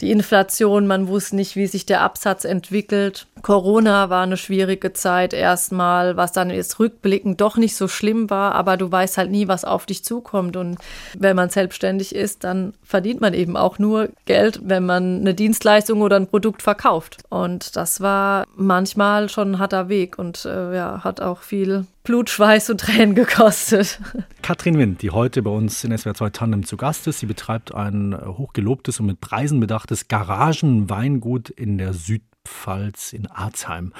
die 0.00 0.10
Inflation, 0.10 0.86
man 0.86 1.08
wusste 1.08 1.36
nicht, 1.36 1.56
wie 1.56 1.66
sich 1.66 1.84
der 1.84 2.00
Absatz 2.00 2.44
entwickelt. 2.44 3.26
Corona 3.42 4.08
war 4.10 4.22
eine 4.22 4.36
schwierige 4.36 4.92
Zeit 4.92 5.32
erstmal, 5.32 6.16
was 6.16 6.32
dann 6.32 6.50
jetzt 6.50 6.78
rückblickend 6.78 7.40
doch 7.40 7.56
nicht 7.56 7.76
so 7.76 7.88
schlimm 7.88 8.30
war, 8.30 8.54
aber 8.54 8.76
du 8.76 8.90
weißt 8.90 9.18
halt 9.18 9.30
nie, 9.30 9.48
was 9.48 9.64
auf 9.64 9.86
dich 9.86 10.04
zukommt. 10.04 10.56
Und 10.56 10.78
wenn 11.18 11.36
man 11.36 11.50
selbstständig 11.50 12.14
ist, 12.14 12.44
dann 12.44 12.74
verdient 12.82 13.20
man 13.20 13.34
eben 13.34 13.56
auch 13.56 13.78
nur 13.78 14.08
Geld, 14.24 14.60
wenn 14.62 14.86
man 14.86 15.20
eine 15.20 15.34
Dienstleistung 15.34 16.00
oder 16.00 16.16
ein 16.16 16.28
Produkt 16.28 16.62
verkauft. 16.62 17.18
Und 17.28 17.76
das 17.76 18.00
war 18.00 18.46
manchmal 18.56 19.28
schon 19.28 19.52
ein 19.52 19.58
harter 19.58 19.88
Weg 19.88 20.18
und 20.18 20.44
äh, 20.44 20.74
ja, 20.74 21.04
hat 21.04 21.20
auch 21.20 21.42
viel 21.42 21.86
Blut, 22.10 22.28
Schweiß 22.28 22.70
und 22.70 22.80
Tränen 22.80 23.14
gekostet. 23.14 24.00
Katrin 24.42 24.76
Wind, 24.78 25.00
die 25.00 25.12
heute 25.12 25.42
bei 25.42 25.50
uns 25.52 25.84
in 25.84 25.96
SWR 25.96 26.14
2 26.14 26.30
Tandem 26.30 26.66
zu 26.66 26.76
Gast 26.76 27.06
ist, 27.06 27.20
sie 27.20 27.26
betreibt 27.26 27.72
ein 27.72 28.18
hochgelobtes 28.20 28.98
und 28.98 29.06
mit 29.06 29.20
Preisen 29.20 29.60
bedachtes 29.60 30.08
Garagenweingut 30.08 31.50
in 31.50 31.78
der 31.78 31.92
Südpfalz 31.92 33.12
in 33.12 33.28
Arzheim. 33.28 33.92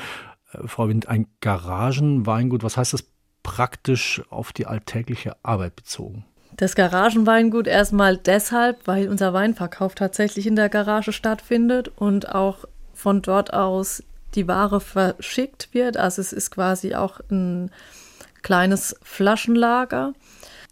Äh, 0.52 0.67
Frau 0.67 0.88
Wind, 0.88 1.07
ein 1.07 1.29
Garagenweingut, 1.40 2.64
was 2.64 2.76
heißt 2.76 2.95
das 2.95 3.05
praktisch 3.45 4.21
auf 4.29 4.52
die 4.52 4.67
alltägliche 4.67 5.37
Arbeit 5.45 5.76
bezogen? 5.76 6.25
Das 6.57 6.75
Garagenweingut 6.75 7.69
erstmal 7.69 8.17
deshalb, 8.17 8.88
weil 8.88 9.09
unser 9.09 9.35
Weinverkauf 9.35 9.95
tatsächlich 9.95 10.49
in 10.49 10.57
der 10.57 10.69
Garage 10.69 11.12
stattfindet 11.12 11.93
und 11.95 12.35
auch 12.35 12.64
von 12.93 13.23
dort 13.23 13.52
aus 13.52 14.02
die 14.35 14.49
Ware 14.49 14.81
verschickt 14.81 15.69
wird. 15.73 15.97
Also 15.97 16.21
es 16.21 16.33
ist 16.33 16.51
quasi 16.51 16.95
auch 16.95 17.21
ein 17.31 17.71
kleines 18.43 18.97
Flaschenlager. 19.03 20.13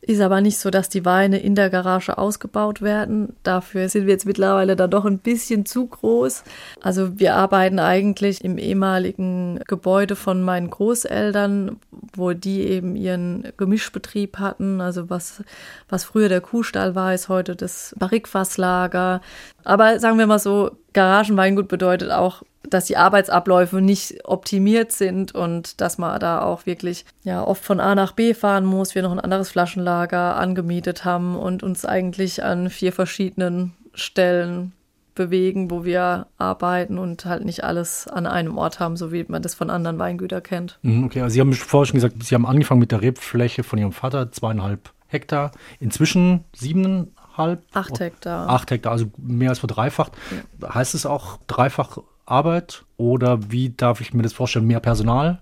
Ist 0.00 0.20
aber 0.20 0.40
nicht 0.40 0.58
so, 0.58 0.70
dass 0.70 0.88
die 0.88 1.04
Weine 1.04 1.40
in 1.40 1.56
der 1.56 1.70
Garage 1.70 2.18
ausgebaut 2.18 2.82
werden. 2.82 3.34
Dafür 3.42 3.88
sind 3.88 4.06
wir 4.06 4.12
jetzt 4.12 4.26
mittlerweile 4.26 4.76
da 4.76 4.86
doch 4.86 5.04
ein 5.04 5.18
bisschen 5.18 5.66
zu 5.66 5.86
groß. 5.86 6.44
Also 6.80 7.18
wir 7.18 7.34
arbeiten 7.34 7.80
eigentlich 7.80 8.44
im 8.44 8.58
ehemaligen 8.58 9.58
Gebäude 9.66 10.14
von 10.14 10.42
meinen 10.42 10.70
Großeltern, 10.70 11.80
wo 12.14 12.32
die 12.32 12.62
eben 12.62 12.94
ihren 12.94 13.48
Gemischbetrieb 13.56 14.38
hatten. 14.38 14.80
Also 14.80 15.10
was, 15.10 15.42
was 15.88 16.04
früher 16.04 16.28
der 16.28 16.42
Kuhstall 16.42 16.94
war, 16.94 17.12
ist 17.12 17.28
heute 17.28 17.56
das 17.56 17.92
Barrikfasslager. 17.98 19.20
Aber 19.64 19.98
sagen 19.98 20.16
wir 20.18 20.28
mal 20.28 20.38
so, 20.38 20.70
Garagenweingut 20.92 21.66
bedeutet 21.66 22.12
auch 22.12 22.44
dass 22.62 22.86
die 22.86 22.96
Arbeitsabläufe 22.96 23.80
nicht 23.80 24.24
optimiert 24.24 24.92
sind 24.92 25.34
und 25.34 25.80
dass 25.80 25.98
man 25.98 26.18
da 26.20 26.42
auch 26.42 26.66
wirklich 26.66 27.04
ja 27.22 27.42
oft 27.42 27.64
von 27.64 27.80
A 27.80 27.94
nach 27.94 28.12
B 28.12 28.34
fahren 28.34 28.64
muss. 28.64 28.94
Wir 28.94 29.02
noch 29.02 29.12
ein 29.12 29.20
anderes 29.20 29.50
Flaschenlager 29.50 30.36
angemietet 30.36 31.04
haben 31.04 31.36
und 31.36 31.62
uns 31.62 31.84
eigentlich 31.84 32.42
an 32.42 32.70
vier 32.70 32.92
verschiedenen 32.92 33.74
Stellen 33.94 34.72
bewegen, 35.14 35.70
wo 35.70 35.84
wir 35.84 36.28
arbeiten 36.38 36.96
und 36.96 37.24
halt 37.24 37.44
nicht 37.44 37.64
alles 37.64 38.06
an 38.06 38.26
einem 38.26 38.56
Ort 38.56 38.80
haben, 38.80 38.96
so 38.96 39.12
wie 39.12 39.24
man 39.28 39.42
das 39.42 39.54
von 39.54 39.68
anderen 39.68 39.98
Weingütern 39.98 40.42
kennt. 40.42 40.78
Mhm, 40.82 41.04
okay, 41.04 41.22
also 41.22 41.34
Sie 41.34 41.40
haben 41.40 41.52
vorher 41.52 41.86
schon 41.86 41.96
gesagt, 41.96 42.22
Sie 42.22 42.34
haben 42.34 42.46
angefangen 42.46 42.80
mit 42.80 42.92
der 42.92 43.02
Rebfläche 43.02 43.64
von 43.64 43.78
Ihrem 43.78 43.92
Vater, 43.92 44.30
zweieinhalb 44.30 44.92
Hektar, 45.08 45.50
inzwischen 45.80 46.44
siebeneinhalb? 46.54 47.62
Acht 47.72 47.98
Hektar. 47.98 48.48
Acht 48.48 48.70
Hektar, 48.70 48.92
also 48.92 49.06
mehr 49.16 49.50
als 49.50 49.58
verdreifacht. 49.58 50.12
Ja. 50.60 50.74
Heißt 50.74 50.94
es 50.94 51.04
auch 51.04 51.38
dreifach 51.48 51.98
Arbeit 52.30 52.84
oder 52.96 53.50
wie 53.50 53.70
darf 53.70 54.00
ich 54.00 54.14
mir 54.14 54.22
das 54.22 54.32
vorstellen? 54.32 54.66
Mehr 54.66 54.80
Personal? 54.80 55.40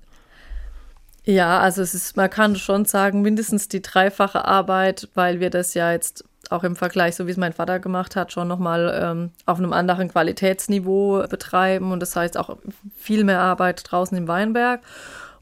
Ja, 1.24 1.58
also 1.58 1.82
es 1.82 1.92
ist, 1.92 2.16
man 2.16 2.30
kann 2.30 2.54
schon 2.54 2.84
sagen, 2.84 3.20
mindestens 3.20 3.66
die 3.66 3.82
dreifache 3.82 4.44
Arbeit, 4.44 5.08
weil 5.14 5.40
wir 5.40 5.50
das 5.50 5.74
ja 5.74 5.90
jetzt 5.90 6.24
auch 6.50 6.62
im 6.62 6.76
Vergleich, 6.76 7.16
so 7.16 7.26
wie 7.26 7.32
es 7.32 7.36
mein 7.36 7.52
Vater 7.52 7.80
gemacht 7.80 8.14
hat, 8.14 8.32
schon 8.32 8.46
nochmal 8.46 8.96
ähm, 9.02 9.30
auf 9.44 9.58
einem 9.58 9.72
anderen 9.72 10.08
Qualitätsniveau 10.08 11.26
betreiben. 11.28 11.90
Und 11.90 12.00
das 12.00 12.14
heißt 12.14 12.38
auch 12.38 12.56
viel 12.96 13.24
mehr 13.24 13.40
Arbeit 13.40 13.82
draußen 13.90 14.16
im 14.16 14.28
Weinberg. 14.28 14.82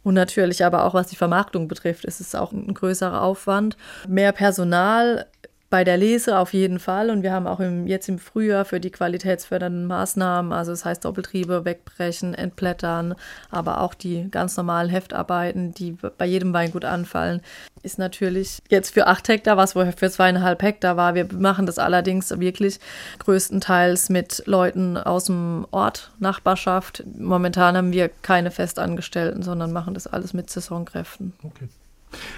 Und 0.02 0.14
natürlich 0.14 0.64
aber 0.64 0.84
auch, 0.84 0.94
was 0.94 1.08
die 1.08 1.16
Vermarktung 1.16 1.68
betrifft, 1.68 2.04
ist 2.04 2.20
es 2.20 2.34
auch 2.34 2.52
ein 2.52 2.72
größerer 2.72 3.22
Aufwand. 3.22 3.76
Mehr 4.08 4.32
Personal 4.32 5.26
bei 5.75 5.83
der 5.83 5.97
Lese 5.97 6.38
auf 6.38 6.52
jeden 6.52 6.78
Fall. 6.78 7.11
Und 7.11 7.25
wir 7.25 7.33
haben 7.33 7.49
auch 7.49 7.59
im, 7.59 7.88
jetzt 7.88 8.09
im 8.09 8.21
Frühjahr 8.21 8.64
für 8.64 8.78
die 8.78 8.93
qualitätsfördernden 8.93 9.87
Maßnahmen, 9.88 10.52
also 10.52 10.71
das 10.71 10.85
heißt 10.85 11.04
Doppeltriebe 11.04 11.64
wegbrechen, 11.64 12.33
entblättern, 12.33 13.16
aber 13.50 13.81
auch 13.81 13.93
die 13.93 14.31
ganz 14.31 14.57
normalen 14.57 14.88
Heftarbeiten, 14.88 15.75
die 15.75 15.97
bei 16.16 16.26
jedem 16.26 16.52
Weingut 16.52 16.85
anfallen, 16.85 17.40
ist 17.83 17.99
natürlich 17.99 18.61
jetzt 18.69 18.95
für 18.95 19.09
acht 19.09 19.26
Hektar, 19.26 19.57
was 19.57 19.73
vorher 19.73 19.93
für 19.93 20.09
zweieinhalb 20.09 20.62
Hektar 20.62 20.97
war. 20.97 21.16
Wir 21.16 21.26
machen 21.33 21.66
das 21.66 21.81
allerdings 21.81 22.31
wirklich 22.38 22.78
größtenteils 23.19 24.11
mit 24.11 24.45
Leuten 24.47 24.97
aus 24.97 25.25
dem 25.25 25.66
Ort, 25.73 26.12
Nachbarschaft. 26.21 27.02
Momentan 27.19 27.76
haben 27.76 27.90
wir 27.90 28.11
keine 28.23 28.52
Festangestellten, 28.52 29.43
sondern 29.43 29.73
machen 29.73 29.95
das 29.95 30.07
alles 30.07 30.35
mit 30.35 30.50
Saisonkräften. 30.50 31.33
Okay. 31.43 31.66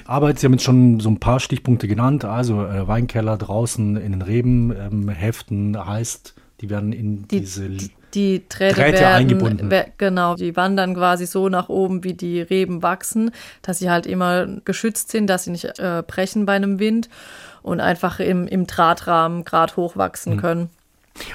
Arbeit, 0.07 0.39
Sie 0.39 0.47
haben 0.47 0.53
jetzt 0.53 0.65
schon 0.65 1.01
so 1.01 1.09
ein 1.09 1.19
paar 1.19 1.41
Stichpunkte 1.41 1.89
genannt, 1.89 2.25
also 2.25 2.65
äh, 2.65 2.87
Weinkeller 2.87 3.37
draußen 3.37 3.97
in 3.97 4.13
den 4.13 4.23
Reben, 4.23 4.75
ähm, 4.77 5.09
Heften 5.09 5.77
heißt, 5.85 6.35
die 6.61 6.71
werden 6.71 6.93
in 6.93 7.29
die, 7.29 7.41
diese 7.41 7.69
die, 7.69 7.91
die 8.15 8.43
Drähte, 8.49 8.77
Drähte 8.77 9.01
werden, 9.01 9.15
eingebunden. 9.15 9.71
Genau, 9.99 10.37
die 10.37 10.57
wandern 10.57 10.95
quasi 10.95 11.27
so 11.27 11.49
nach 11.49 11.69
oben, 11.69 12.03
wie 12.03 12.15
die 12.15 12.41
Reben 12.41 12.83
wachsen, 12.83 13.31
dass 13.63 13.79
sie 13.79 13.91
halt 13.91 14.07
immer 14.07 14.47
geschützt 14.65 15.11
sind, 15.11 15.27
dass 15.29 15.45
sie 15.45 15.51
nicht 15.51 15.79
äh, 15.79 16.03
brechen 16.07 16.47
bei 16.47 16.55
einem 16.55 16.79
Wind 16.79 17.09
und 17.63 17.81
einfach 17.81 18.21
im, 18.21 18.47
im 18.47 18.67
Drahtrahmen 18.67 19.45
gerade 19.45 19.77
hochwachsen 19.77 20.35
mhm. 20.35 20.41
können. 20.41 20.71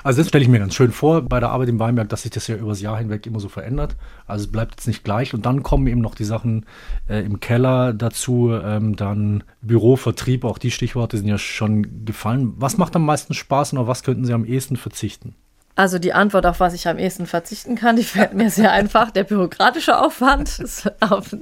Also 0.03 0.21
das 0.21 0.29
stelle 0.29 0.43
ich 0.43 0.50
mir 0.50 0.59
ganz 0.59 0.75
schön 0.75 0.91
vor 0.91 1.21
bei 1.21 1.39
der 1.39 1.50
Arbeit 1.50 1.69
im 1.69 1.79
Weinberg, 1.79 2.09
dass 2.09 2.23
sich 2.23 2.31
das 2.31 2.47
ja 2.47 2.55
übers 2.55 2.81
Jahr 2.81 2.97
hinweg 2.97 3.25
immer 3.25 3.39
so 3.39 3.50
verändert. 3.50 3.95
Also 4.27 4.45
es 4.45 4.51
bleibt 4.51 4.75
jetzt 4.75 4.88
nicht 4.88 5.03
gleich. 5.03 5.33
Und 5.33 5.45
dann 5.45 5.63
kommen 5.63 5.88
eben 5.88 6.01
noch 6.01 6.15
die 6.15 6.23
Sachen 6.23 6.65
äh, 7.07 7.23
im 7.23 7.39
Keller 7.39 7.93
dazu, 7.93 8.51
ähm, 8.51 8.95
dann 8.95 9.43
Büro, 9.61 9.95
Vertrieb, 9.95 10.43
auch 10.43 10.57
die 10.57 10.71
Stichworte 10.71 11.17
sind 11.17 11.27
ja 11.27 11.38
schon 11.38 12.05
gefallen. 12.05 12.53
Was 12.57 12.77
macht 12.77 12.95
am 12.95 13.05
meisten 13.05 13.33
Spaß 13.33 13.73
und 13.73 13.79
auf 13.79 13.88
was 13.88 14.03
könnten 14.03 14.25
Sie 14.25 14.33
am 14.33 14.45
ehesten 14.45 14.77
verzichten? 14.77 15.35
Also 15.75 16.00
die 16.00 16.13
Antwort, 16.13 16.45
auf 16.45 16.59
was 16.59 16.73
ich 16.73 16.88
am 16.88 17.00
ehesten 17.00 17.25
verzichten 17.25 17.75
kann, 17.75 17.95
die 17.95 18.03
fällt 18.03 18.33
mir 18.33 18.50
sehr 18.50 18.71
einfach. 18.71 19.11
Der 19.11 19.23
bürokratische 19.23 20.00
Aufwand. 20.00 20.61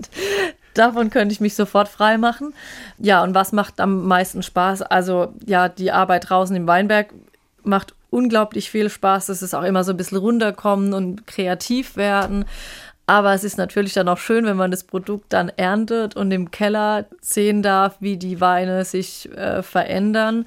Davon 0.75 1.09
könnte 1.09 1.33
ich 1.33 1.41
mich 1.41 1.55
sofort 1.55 1.89
frei 1.89 2.17
machen. 2.17 2.53
Ja, 2.99 3.23
und 3.23 3.33
was 3.33 3.51
macht 3.51 3.79
am 3.79 4.07
meisten 4.07 4.43
Spaß? 4.43 4.83
Also 4.83 5.33
ja, 5.45 5.67
die 5.67 5.91
Arbeit 5.91 6.29
draußen 6.29 6.55
im 6.55 6.67
Weinberg 6.67 7.13
macht 7.63 7.95
unglaublich 8.09 8.69
viel 8.69 8.89
Spaß. 8.89 9.29
Es 9.29 9.41
ist 9.41 9.53
auch 9.53 9.63
immer 9.63 9.83
so 9.83 9.91
ein 9.91 9.97
bisschen 9.97 10.17
runterkommen 10.17 10.93
und 10.93 11.27
kreativ 11.27 11.95
werden. 11.97 12.45
Aber 13.09 13.33
es 13.33 13.43
ist 13.43 13.57
natürlich 13.57 13.93
dann 13.93 14.07
auch 14.07 14.19
schön, 14.19 14.45
wenn 14.45 14.55
man 14.55 14.69
das 14.69 14.83
Produkt 14.83 15.33
dann 15.33 15.49
erntet 15.49 16.15
und 16.15 16.29
im 16.29 16.51
Keller 16.51 17.07
sehen 17.21 17.63
darf, 17.63 17.97
wie 17.99 18.17
die 18.17 18.39
Weine 18.39 18.85
sich 18.85 19.27
äh, 19.35 19.63
verändern. 19.63 20.45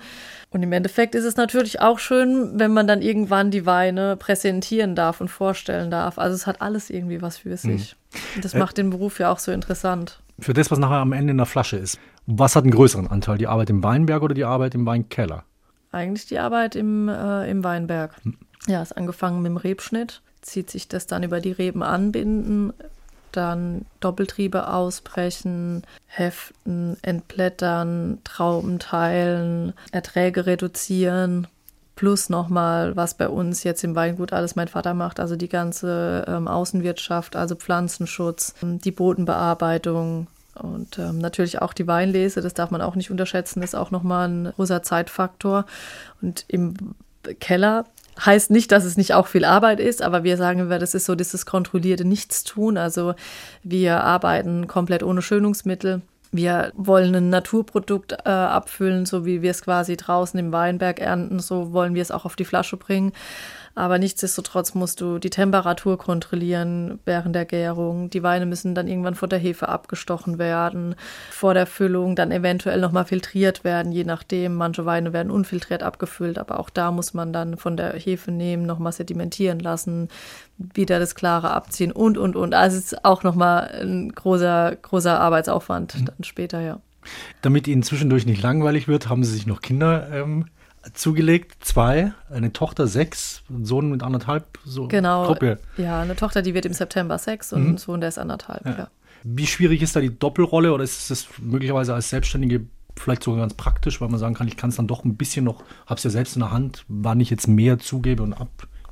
Und 0.51 0.63
im 0.63 0.71
Endeffekt 0.71 1.17
ist 1.17 1.25
es 1.25 1.37
natürlich 1.37 1.81
auch 1.81 1.99
schön, 1.99 2.53
wenn 2.61 2.73
man 2.73 2.87
dann 2.87 3.03
irgendwann 3.03 3.51
die 3.51 3.67
Weine 3.67 4.17
präsentieren 4.17 4.95
darf 4.95 5.21
und 5.21 5.27
vorstellen 5.27 5.91
darf. 5.91 6.19
Also 6.19 6.37
es 6.37 6.47
hat 6.47 6.63
alles 6.63 6.89
irgendwie 6.89 7.21
was 7.21 7.39
für 7.39 7.57
sich. 7.57 7.97
Mhm. 8.13 8.21
Und 8.37 8.45
das 8.45 8.55
äh, 8.55 8.59
macht 8.59 8.79
den 8.79 8.91
Beruf 8.91 9.19
ja 9.19 9.33
auch 9.33 9.41
so 9.41 9.51
interessant. 9.51 10.21
Für 10.39 10.55
das, 10.55 10.71
was 10.71 10.79
nachher 10.79 10.99
am 10.99 11.13
Ende 11.13 11.33
in 11.33 11.39
der 11.39 11.47
Flasche 11.47 11.79
ist, 11.79 11.99
was 12.27 12.55
hat 12.55 12.63
einen 12.63 12.73
größeren 12.73 13.09
Anteil? 13.09 13.39
Die 13.39 13.49
Arbeit 13.49 13.71
im 13.71 13.83
Weinberg 13.83 14.23
oder 14.23 14.35
die 14.35 14.45
Arbeit 14.45 14.77
im 14.77 14.87
Weinkeller? 14.87 15.43
Eigentlich 15.93 16.27
die 16.27 16.39
Arbeit 16.39 16.75
im, 16.75 17.09
äh, 17.09 17.51
im 17.51 17.63
Weinberg. 17.65 18.15
Ja, 18.67 18.83
ist 18.83 18.97
angefangen 18.97 19.43
mit 19.43 19.51
dem 19.51 19.57
Rebschnitt, 19.57 20.23
zieht 20.41 20.71
sich 20.71 20.89
das 20.89 21.07
dann 21.07 21.23
über 21.23 21.41
die 21.41 21.53
Reben 21.53 21.83
anbinden, 21.83 22.73
dann 23.33 23.87
Doppeltriebe 24.01 24.69
ausbrechen, 24.69 25.83
heften, 26.07 26.97
entblättern, 27.03 28.19
Trauben 28.25 28.79
teilen, 28.79 29.73
Erträge 29.91 30.47
reduzieren, 30.47 31.47
plus 31.97 32.29
nochmal, 32.29 32.97
was 32.97 33.15
bei 33.15 33.29
uns 33.29 33.65
jetzt 33.65 33.85
im 33.85 33.95
Weingut 33.95 34.33
alles 34.33 34.57
mein 34.57 34.69
Vater 34.69 34.95
macht, 34.95 35.21
also 35.21 35.37
die 35.37 35.49
ganze 35.49 36.25
ähm, 36.29 36.49
Außenwirtschaft, 36.49 37.37
also 37.37 37.55
Pflanzenschutz, 37.55 38.55
die 38.63 38.91
Bodenbearbeitung, 38.91 40.27
und 40.55 40.99
ähm, 40.99 41.19
natürlich 41.19 41.63
auch 41.63 41.73
die 41.73 41.87
Weinlese, 41.87 42.41
das 42.41 42.55
darf 42.55 42.71
man 42.71 42.83
auch 42.83 42.95
nicht 42.95 43.11
unterschätzen, 43.11 43.63
ist 43.63 43.75
auch 43.75 43.91
nochmal 43.91 44.29
ein 44.29 44.53
großer 44.55 44.83
Zeitfaktor. 44.83 45.65
Und 46.21 46.45
im 46.49 46.75
Keller 47.41 47.87
heißt 48.25 48.51
nicht, 48.51 48.71
dass 48.73 48.85
es 48.85 48.97
nicht 48.97 49.15
auch 49.15 49.27
viel 49.27 49.45
Arbeit 49.45 49.81
ist, 49.81 50.03
aber 50.03 50.25
wir 50.25 50.37
sagen 50.37 50.61
immer, 50.61 50.79
das 50.79 50.95
ist 50.95 51.07
so 51.07 51.15
dieses 51.15 51.47
kontrollierte 51.47 52.05
Nichtstun. 52.05 52.77
Also 52.77 53.15
wir 53.63 54.05
arbeiten 54.05 54.67
komplett 54.67 55.03
ohne 55.03 55.23
Schönungsmittel. 55.23 56.03
Wir 56.33 56.73
wollen 56.75 57.15
ein 57.15 57.31
Naturprodukt 57.31 58.13
äh, 58.13 58.29
abfüllen, 58.29 59.05
so 59.07 59.27
wie 59.27 59.43
wir 59.43 59.51
es 59.51 59.63
quasi 59.63 59.97
draußen 59.97 60.39
im 60.41 60.53
Weinberg 60.53 60.99
ernten, 60.99 61.41
so 61.41 61.73
wollen 61.73 61.95
wir 61.95 62.03
es 62.03 62.11
auch 62.11 62.25
auf 62.25 62.37
die 62.37 62.47
Flasche 62.47 62.79
bringen. 62.79 63.13
Aber 63.75 63.99
nichtsdestotrotz 63.99 64.75
musst 64.75 65.01
du 65.01 65.19
die 65.19 65.31
Temperatur 65.31 65.97
kontrollieren 65.97 66.99
während 67.05 67.35
der 67.35 67.47
Gärung. 67.47 68.11
Die 68.11 68.23
Weine 68.23 68.45
müssen 68.45 68.75
dann 68.75 68.87
irgendwann 68.87 69.15
vor 69.15 69.29
der 69.29 69.39
Hefe 69.39 69.69
abgestochen 69.69 70.39
werden, 70.39 70.95
vor 71.31 71.55
der 71.55 71.67
Füllung 71.67 72.15
dann 72.15 72.31
eventuell 72.31 72.81
nochmal 72.81 73.07
filtriert 73.07 73.65
werden, 73.65 73.93
je 73.93 74.05
nachdem. 74.05 74.55
Manche 74.55 74.85
Weine 74.85 75.13
werden 75.13 75.31
unfiltriert 75.31 75.83
abgefüllt, 75.83 76.39
aber 76.39 76.61
auch 76.61 76.69
da 76.69 76.91
muss 76.91 77.15
man 77.15 77.33
dann 77.33 77.57
von 77.57 77.77
der 77.77 77.95
Hefe 77.95 78.31
nehmen, 78.31 78.67
nochmal 78.67 78.93
sedimentieren 78.93 79.59
lassen, 79.59 80.09
wieder 80.59 80.99
das 80.99 81.15
Klare 81.15 81.51
abziehen 81.51 81.93
und, 81.93 82.19
und, 82.19 82.37
und. 82.37 82.55
Also 82.55 82.77
es 82.77 82.93
ist 82.93 83.05
auch 83.05 83.23
nochmal 83.23 83.71
ein 83.81 84.13
großer, 84.13 84.77
großer 84.83 85.19
Arbeitsaufwand 85.19 85.99
mhm. 85.99 86.05
dann 86.07 86.25
später, 86.25 86.61
ja. 86.61 86.81
Damit 87.41 87.67
Ihnen 87.67 87.83
zwischendurch 87.83 88.27
nicht 88.27 88.43
langweilig 88.43 88.87
wird, 88.87 89.09
haben 89.09 89.25
Sie 89.25 89.33
sich 89.33 89.47
noch 89.47 89.61
Kinder 89.61 90.09
ähm, 90.13 90.47
zugelegt, 90.95 91.65
zwei, 91.65 92.13
eine 92.31 92.53
Tochter 92.53 92.87
sechs, 92.87 93.43
ein 93.51 93.65
Sohn 93.65 93.91
mit 93.91 94.03
anderthalb, 94.03 94.59
so 94.65 94.89
genau, 94.89 95.27
Gruppe. 95.27 95.59
Ja, 95.77 96.03
eine 96.03 96.17
Tochter, 96.17 96.43
die 96.43 96.55
wird 96.55 96.67
im 96.67 96.73
September 96.73 97.19
sechs 97.19 97.53
und 97.53 97.63
mhm. 97.63 97.71
ein 97.71 97.79
Sohn, 97.79 98.01
der 98.01 98.09
ist 98.09 98.19
anderthalb. 98.19 98.65
Ja. 98.67 98.73
Ja. 98.73 98.91
Wie 99.25 99.47
schwierig 99.47 99.83
ist 99.83 99.95
da 99.95 100.01
die 100.01 100.17
Doppelrolle 100.17 100.73
oder 100.73 100.83
ist 100.83 101.11
es 101.11 101.29
möglicherweise 101.41 101.95
als 101.95 102.09
Selbstständige 102.11 102.67
vielleicht 102.97 103.23
sogar 103.23 103.41
ganz 103.41 103.55
praktisch, 103.55 104.01
weil 104.01 104.09
man 104.09 104.19
sagen 104.19 104.35
kann, 104.35 104.49
ich 104.49 104.57
kann 104.57 104.71
es 104.71 104.77
dann 104.77 104.87
doch 104.87 105.05
ein 105.05 105.17
bisschen 105.17 105.45
noch, 105.45 105.63
habe 105.87 105.97
es 105.99 106.05
ja 106.05 106.11
selbst 106.11 106.37
in 106.37 106.41
der 106.41 106.51
Hand, 106.51 106.85
wann 106.89 107.21
ich 107.21 107.31
jetzt 107.31 107.47
mehr 107.47 107.79
zugebe 107.79 108.23
und 108.23 108.35
ab 108.35 108.49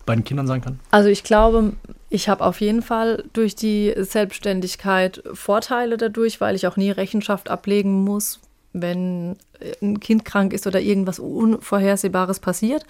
bei 0.06 0.14
den 0.14 0.24
Kindern 0.24 0.46
sein 0.46 0.62
kann? 0.62 0.80
Also 0.90 1.08
ich 1.08 1.22
glaube, 1.22 1.74
ich 2.08 2.28
habe 2.28 2.44
auf 2.44 2.60
jeden 2.60 2.82
Fall 2.82 3.24
durch 3.32 3.54
die 3.54 3.94
Selbstständigkeit 3.96 5.22
Vorteile 5.34 5.96
dadurch, 5.96 6.40
weil 6.40 6.54
ich 6.54 6.66
auch 6.66 6.76
nie 6.76 6.90
Rechenschaft 6.90 7.50
ablegen 7.50 8.02
muss 8.04 8.40
wenn 8.72 9.36
ein 9.82 10.00
Kind 10.00 10.24
krank 10.24 10.52
ist 10.52 10.66
oder 10.66 10.80
irgendwas 10.80 11.18
Unvorhersehbares 11.18 12.40
passiert. 12.40 12.84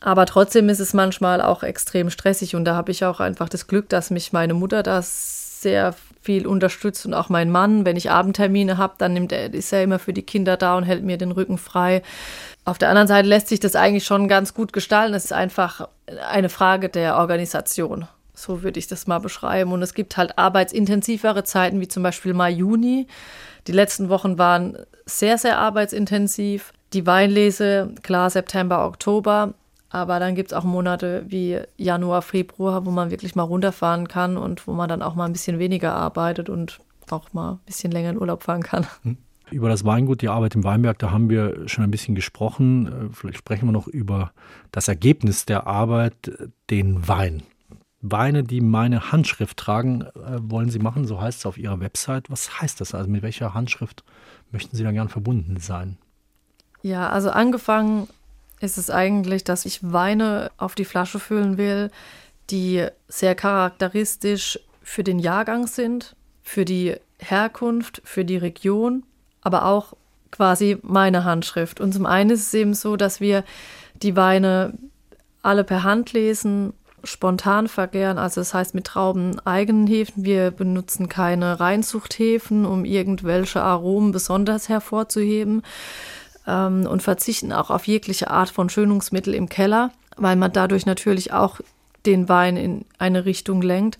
Aber 0.00 0.26
trotzdem 0.26 0.68
ist 0.68 0.80
es 0.80 0.94
manchmal 0.94 1.40
auch 1.40 1.62
extrem 1.62 2.10
stressig 2.10 2.54
und 2.54 2.64
da 2.64 2.76
habe 2.76 2.92
ich 2.92 3.04
auch 3.04 3.20
einfach 3.20 3.48
das 3.48 3.66
Glück, 3.66 3.88
dass 3.88 4.10
mich 4.10 4.32
meine 4.32 4.54
Mutter 4.54 4.82
da 4.82 5.02
sehr 5.02 5.94
viel 6.20 6.46
unterstützt 6.46 7.06
und 7.06 7.14
auch 7.14 7.28
mein 7.28 7.50
Mann. 7.50 7.84
Wenn 7.84 7.96
ich 7.96 8.10
Abendtermine 8.10 8.76
habe, 8.76 8.94
dann 8.98 9.12
nimmt 9.12 9.32
er, 9.32 9.52
ist 9.52 9.72
er 9.72 9.82
immer 9.82 9.98
für 9.98 10.12
die 10.12 10.22
Kinder 10.22 10.56
da 10.56 10.76
und 10.76 10.84
hält 10.84 11.02
mir 11.02 11.18
den 11.18 11.32
Rücken 11.32 11.58
frei. 11.58 12.02
Auf 12.64 12.78
der 12.78 12.90
anderen 12.90 13.08
Seite 13.08 13.28
lässt 13.28 13.48
sich 13.48 13.60
das 13.60 13.74
eigentlich 13.74 14.04
schon 14.04 14.28
ganz 14.28 14.54
gut 14.54 14.72
gestalten. 14.72 15.14
Es 15.14 15.24
ist 15.24 15.32
einfach 15.32 15.88
eine 16.30 16.48
Frage 16.48 16.88
der 16.88 17.16
Organisation. 17.16 18.06
So 18.38 18.62
würde 18.62 18.78
ich 18.78 18.86
das 18.86 19.06
mal 19.06 19.18
beschreiben. 19.18 19.72
Und 19.72 19.82
es 19.82 19.94
gibt 19.94 20.16
halt 20.16 20.38
arbeitsintensivere 20.38 21.42
Zeiten, 21.42 21.80
wie 21.80 21.88
zum 21.88 22.04
Beispiel 22.04 22.34
Mai, 22.34 22.50
Juni. 22.50 23.08
Die 23.66 23.72
letzten 23.72 24.08
Wochen 24.08 24.38
waren 24.38 24.78
sehr, 25.06 25.38
sehr 25.38 25.58
arbeitsintensiv. 25.58 26.72
Die 26.92 27.04
Weinlese, 27.04 27.92
klar, 28.02 28.30
September, 28.30 28.86
Oktober. 28.86 29.54
Aber 29.90 30.20
dann 30.20 30.34
gibt 30.34 30.52
es 30.52 30.56
auch 30.56 30.64
Monate 30.64 31.24
wie 31.26 31.60
Januar, 31.76 32.22
Februar, 32.22 32.86
wo 32.86 32.90
man 32.90 33.10
wirklich 33.10 33.34
mal 33.34 33.42
runterfahren 33.42 34.06
kann 34.06 34.36
und 34.36 34.66
wo 34.66 34.72
man 34.72 34.88
dann 34.88 35.02
auch 35.02 35.14
mal 35.14 35.24
ein 35.24 35.32
bisschen 35.32 35.58
weniger 35.58 35.94
arbeitet 35.94 36.48
und 36.48 36.78
auch 37.10 37.32
mal 37.32 37.52
ein 37.52 37.60
bisschen 37.66 37.90
länger 37.90 38.10
in 38.10 38.20
Urlaub 38.20 38.44
fahren 38.44 38.62
kann. 38.62 38.86
Hm. 39.02 39.16
Über 39.50 39.70
das 39.70 39.84
Weingut, 39.84 40.20
die 40.20 40.28
Arbeit 40.28 40.54
im 40.54 40.62
Weinberg, 40.62 40.98
da 40.98 41.10
haben 41.10 41.30
wir 41.30 41.68
schon 41.68 41.82
ein 41.82 41.90
bisschen 41.90 42.14
gesprochen. 42.14 42.86
Äh, 42.86 43.14
vielleicht 43.14 43.38
sprechen 43.38 43.66
wir 43.66 43.72
noch 43.72 43.88
über 43.88 44.32
das 44.72 44.88
Ergebnis 44.88 45.46
der 45.46 45.66
Arbeit, 45.66 46.30
den 46.70 47.08
Wein. 47.08 47.42
Weine, 48.00 48.44
die 48.44 48.60
meine 48.60 49.10
Handschrift 49.10 49.56
tragen, 49.56 50.02
äh, 50.02 50.38
wollen 50.40 50.70
Sie 50.70 50.78
machen, 50.78 51.06
so 51.06 51.20
heißt 51.20 51.40
es 51.40 51.46
auf 51.46 51.58
Ihrer 51.58 51.80
Website. 51.80 52.30
Was 52.30 52.60
heißt 52.60 52.80
das? 52.80 52.94
Also 52.94 53.10
mit 53.10 53.22
welcher 53.22 53.54
Handschrift 53.54 54.04
möchten 54.52 54.76
Sie 54.76 54.84
da 54.84 54.92
gern 54.92 55.08
verbunden 55.08 55.58
sein? 55.58 55.98
Ja, 56.82 57.08
also 57.08 57.30
angefangen 57.30 58.08
ist 58.60 58.78
es 58.78 58.90
eigentlich, 58.90 59.44
dass 59.44 59.64
ich 59.64 59.92
Weine 59.92 60.50
auf 60.58 60.74
die 60.74 60.84
Flasche 60.84 61.18
füllen 61.18 61.58
will, 61.58 61.90
die 62.50 62.86
sehr 63.08 63.34
charakteristisch 63.34 64.58
für 64.82 65.04
den 65.04 65.18
Jahrgang 65.18 65.66
sind, 65.66 66.16
für 66.42 66.64
die 66.64 66.96
Herkunft, 67.18 68.00
für 68.04 68.24
die 68.24 68.36
Region, 68.36 69.04
aber 69.42 69.64
auch 69.66 69.94
quasi 70.30 70.78
meine 70.82 71.24
Handschrift. 71.24 71.80
Und 71.80 71.92
zum 71.92 72.06
einen 72.06 72.30
ist 72.30 72.46
es 72.46 72.54
eben 72.54 72.74
so, 72.74 72.96
dass 72.96 73.20
wir 73.20 73.44
die 74.02 74.16
Weine 74.16 74.74
alle 75.42 75.64
per 75.64 75.82
Hand 75.82 76.12
lesen, 76.12 76.72
spontan 77.04 77.68
vergären, 77.68 78.18
also 78.18 78.40
das 78.40 78.54
heißt 78.54 78.74
mit 78.74 78.86
Trauben 78.86 79.38
eigenen 79.46 79.86
Hefen. 79.86 80.24
Wir 80.24 80.50
benutzen 80.50 81.08
keine 81.08 81.60
Reinzuchthäfen, 81.60 82.64
um 82.66 82.84
irgendwelche 82.84 83.62
Aromen 83.62 84.12
besonders 84.12 84.68
hervorzuheben 84.68 85.62
ähm, 86.46 86.86
und 86.86 87.02
verzichten 87.02 87.52
auch 87.52 87.70
auf 87.70 87.86
jegliche 87.86 88.30
Art 88.30 88.50
von 88.50 88.68
Schönungsmittel 88.68 89.34
im 89.34 89.48
Keller, 89.48 89.90
weil 90.16 90.36
man 90.36 90.52
dadurch 90.52 90.86
natürlich 90.86 91.32
auch 91.32 91.60
den 92.06 92.28
Wein 92.28 92.56
in 92.56 92.84
eine 92.98 93.24
Richtung 93.24 93.62
lenkt. 93.62 93.98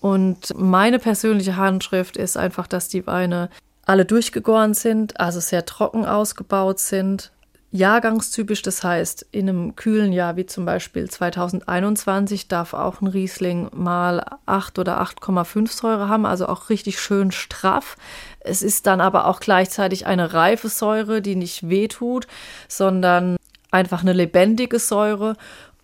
Und 0.00 0.52
meine 0.56 0.98
persönliche 0.98 1.56
Handschrift 1.56 2.16
ist 2.16 2.36
einfach, 2.36 2.66
dass 2.66 2.88
die 2.88 3.06
Weine 3.06 3.50
alle 3.86 4.04
durchgegoren 4.04 4.74
sind, 4.74 5.20
also 5.20 5.40
sehr 5.40 5.64
trocken 5.66 6.06
ausgebaut 6.06 6.78
sind, 6.78 7.30
jahrgangstypisch, 7.72 8.60
das 8.62 8.84
heißt, 8.84 9.26
in 9.32 9.48
einem 9.48 9.76
kühlen 9.76 10.12
Jahr 10.12 10.36
wie 10.36 10.44
zum 10.44 10.66
Beispiel 10.66 11.08
2021 11.08 12.46
darf 12.46 12.74
auch 12.74 13.00
ein 13.00 13.06
Riesling 13.06 13.70
mal 13.74 14.24
8 14.44 14.78
oder 14.78 15.00
8,5 15.00 15.72
Säure 15.72 16.08
haben, 16.08 16.26
also 16.26 16.46
auch 16.46 16.68
richtig 16.68 17.00
schön 17.00 17.32
straff. 17.32 17.96
Es 18.40 18.62
ist 18.62 18.86
dann 18.86 19.00
aber 19.00 19.26
auch 19.26 19.40
gleichzeitig 19.40 20.06
eine 20.06 20.34
reife 20.34 20.68
Säure, 20.68 21.22
die 21.22 21.34
nicht 21.34 21.68
wehtut, 21.68 22.26
sondern 22.68 23.36
einfach 23.70 24.02
eine 24.02 24.12
lebendige 24.12 24.78
Säure 24.78 25.34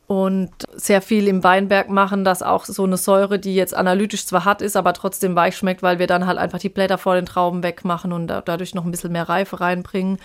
und 0.06 0.50
sehr 0.74 1.02
viel 1.02 1.26
im 1.26 1.44
Weinberg 1.44 1.90
machen, 1.90 2.24
dass 2.24 2.42
auch 2.42 2.64
so 2.64 2.84
eine 2.84 2.96
Säure, 2.96 3.38
die 3.38 3.54
jetzt 3.54 3.74
analytisch 3.74 4.26
zwar 4.26 4.44
hart 4.44 4.62
ist, 4.62 4.76
aber 4.76 4.94
trotzdem 4.94 5.36
weich 5.36 5.56
schmeckt, 5.56 5.82
weil 5.82 5.98
wir 5.98 6.06
dann 6.06 6.26
halt 6.26 6.38
einfach 6.38 6.58
die 6.58 6.70
Blätter 6.70 6.98
vor 6.98 7.14
den 7.14 7.26
Trauben 7.26 7.62
wegmachen 7.62 8.12
und 8.12 8.26
dadurch 8.26 8.74
noch 8.74 8.84
ein 8.84 8.90
bisschen 8.90 9.12
mehr 9.12 9.28
Reife 9.28 9.60
reinbringen 9.60 10.18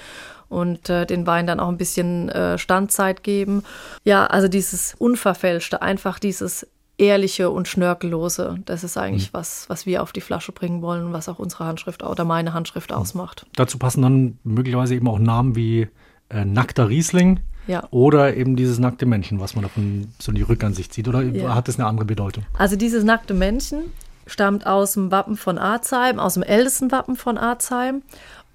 und 0.50 0.90
äh, 0.90 1.06
den 1.06 1.26
Wein 1.28 1.48
dann 1.48 1.60
auch 1.60 1.70
ein 1.70 1.78
bisschen 1.78 2.30
äh, 2.30 2.58
Standzeit 2.58 3.24
geben. 3.24 3.64
Ja, 4.04 4.26
also 4.28 4.48
dieses 4.48 4.96
Unverfälschte, 4.98 5.82
einfach 5.82 6.20
dieses 6.20 6.68
ehrliche 6.98 7.50
und 7.50 7.68
schnörkellose, 7.68 8.60
das 8.66 8.84
ist 8.84 8.98
eigentlich 8.98 9.34
mhm. 9.34 9.38
was, 9.38 9.68
was 9.70 9.86
wir 9.86 10.04
auf 10.04 10.12
die 10.12 10.22
Flasche 10.22 10.52
bringen 10.52 10.82
wollen 10.82 11.06
und 11.06 11.14
was 11.14 11.28
auch 11.28 11.40
unsere 11.40 11.66
Handschrift 11.66 12.04
oder 12.04 12.24
meine 12.24 12.54
Handschrift 12.54 12.92
mhm. 12.92 12.98
ausmacht. 12.98 13.46
Dazu 13.56 13.78
passen 13.78 14.02
dann 14.02 14.38
möglicherweise 14.44 14.96
eben 14.96 15.08
auch 15.08 15.20
Namen 15.20 15.56
wie 15.56 15.88
äh, 16.30 16.46
nackter 16.46 16.90
Riesling. 16.90 17.40
Ja. 17.66 17.88
Oder 17.92 18.36
eben 18.36 18.58
dieses 18.58 18.78
nackte 18.78 19.06
Männchen, 19.06 19.40
was 19.40 19.56
man 19.56 19.64
davon 19.64 20.10
so 20.20 20.32
in 20.32 20.36
die 20.36 20.42
Rückansicht 20.42 20.94
sieht. 20.94 21.08
Oder 21.08 21.22
ja. 21.22 21.56
hat 21.56 21.70
das 21.70 21.80
eine 21.80 21.88
andere 21.88 22.06
Bedeutung? 22.06 22.44
Also 22.58 22.76
dieses 22.76 23.06
nackte 23.06 23.34
Männchen 23.34 23.84
stammt 24.28 24.68
aus 24.68 24.94
dem 24.94 25.12
Wappen 25.12 25.38
von 25.38 25.58
Arzheim, 25.58 26.20
aus 26.20 26.34
dem 26.34 26.44
ältesten 26.44 26.92
Wappen 26.92 27.16
von 27.16 27.38
Arzheim. 27.38 28.02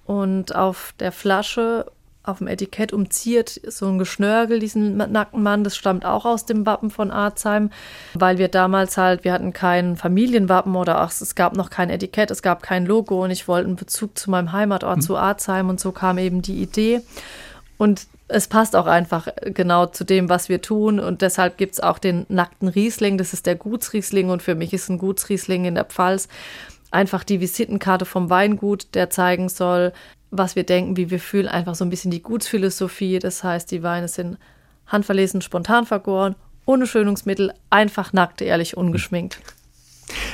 Und 0.09 0.55
auf 0.55 0.95
der 0.99 1.11
Flasche, 1.11 1.85
auf 2.23 2.39
dem 2.39 2.47
Etikett 2.47 2.93
umziert 2.93 3.61
so 3.67 3.85
ein 3.85 3.99
Geschnörgel, 3.99 4.57
diesen 4.57 4.97
nackten 4.97 5.43
Mann. 5.43 5.63
Das 5.63 5.77
stammt 5.77 6.03
auch 6.03 6.25
aus 6.25 6.47
dem 6.47 6.65
Wappen 6.65 6.89
von 6.89 7.11
Arzheim, 7.11 7.69
weil 8.15 8.39
wir 8.39 8.47
damals 8.47 8.97
halt, 8.97 9.23
wir 9.23 9.31
hatten 9.31 9.53
kein 9.53 9.97
Familienwappen 9.97 10.75
oder 10.75 10.99
ach, 10.99 11.11
es 11.11 11.35
gab 11.35 11.55
noch 11.55 11.69
kein 11.69 11.91
Etikett, 11.91 12.31
es 12.31 12.41
gab 12.41 12.63
kein 12.63 12.87
Logo 12.87 13.23
und 13.23 13.29
ich 13.29 13.47
wollte 13.47 13.67
einen 13.67 13.75
Bezug 13.75 14.17
zu 14.17 14.31
meinem 14.31 14.51
Heimatort, 14.51 14.97
mhm. 14.97 15.01
zu 15.01 15.15
Arzheim 15.15 15.69
und 15.69 15.79
so 15.79 15.91
kam 15.91 16.17
eben 16.17 16.41
die 16.41 16.59
Idee. 16.59 17.01
Und 17.77 18.07
es 18.29 18.47
passt 18.47 18.75
auch 18.75 18.87
einfach 18.87 19.27
genau 19.45 19.85
zu 19.85 20.05
dem, 20.05 20.27
was 20.27 20.49
wir 20.49 20.63
tun. 20.63 20.99
Und 20.99 21.21
deshalb 21.21 21.57
gibt 21.57 21.73
es 21.73 21.79
auch 21.79 21.99
den 21.99 22.25
nackten 22.29 22.67
Riesling. 22.67 23.19
Das 23.19 23.33
ist 23.33 23.45
der 23.45 23.55
Gutsriesling. 23.55 24.31
Und 24.31 24.41
für 24.41 24.55
mich 24.55 24.73
ist 24.73 24.89
ein 24.89 24.97
Gutsriesling 24.97 25.65
in 25.65 25.75
der 25.75 25.85
Pfalz 25.85 26.27
einfach 26.91 27.23
die 27.23 27.39
Visitenkarte 27.39 28.05
vom 28.05 28.29
Weingut, 28.29 28.93
der 28.95 29.09
zeigen 29.09 29.49
soll, 29.49 29.93
was 30.31 30.55
wir 30.55 30.63
denken, 30.63 30.97
wie 30.97 31.09
wir 31.09 31.19
fühlen, 31.19 31.47
einfach 31.47 31.75
so 31.75 31.83
ein 31.83 31.89
bisschen 31.89 32.11
die 32.11 32.21
Gutsphilosophie. 32.21 33.19
Das 33.19 33.43
heißt, 33.43 33.71
die 33.71 33.83
Weine 33.83 34.07
sind 34.07 34.37
handverlesen, 34.87 35.41
spontan 35.41 35.85
vergoren, 35.85 36.35
ohne 36.65 36.87
Schönungsmittel, 36.87 37.53
einfach 37.69 38.13
nackt, 38.13 38.41
ehrlich, 38.41 38.77
ungeschminkt. 38.77 39.39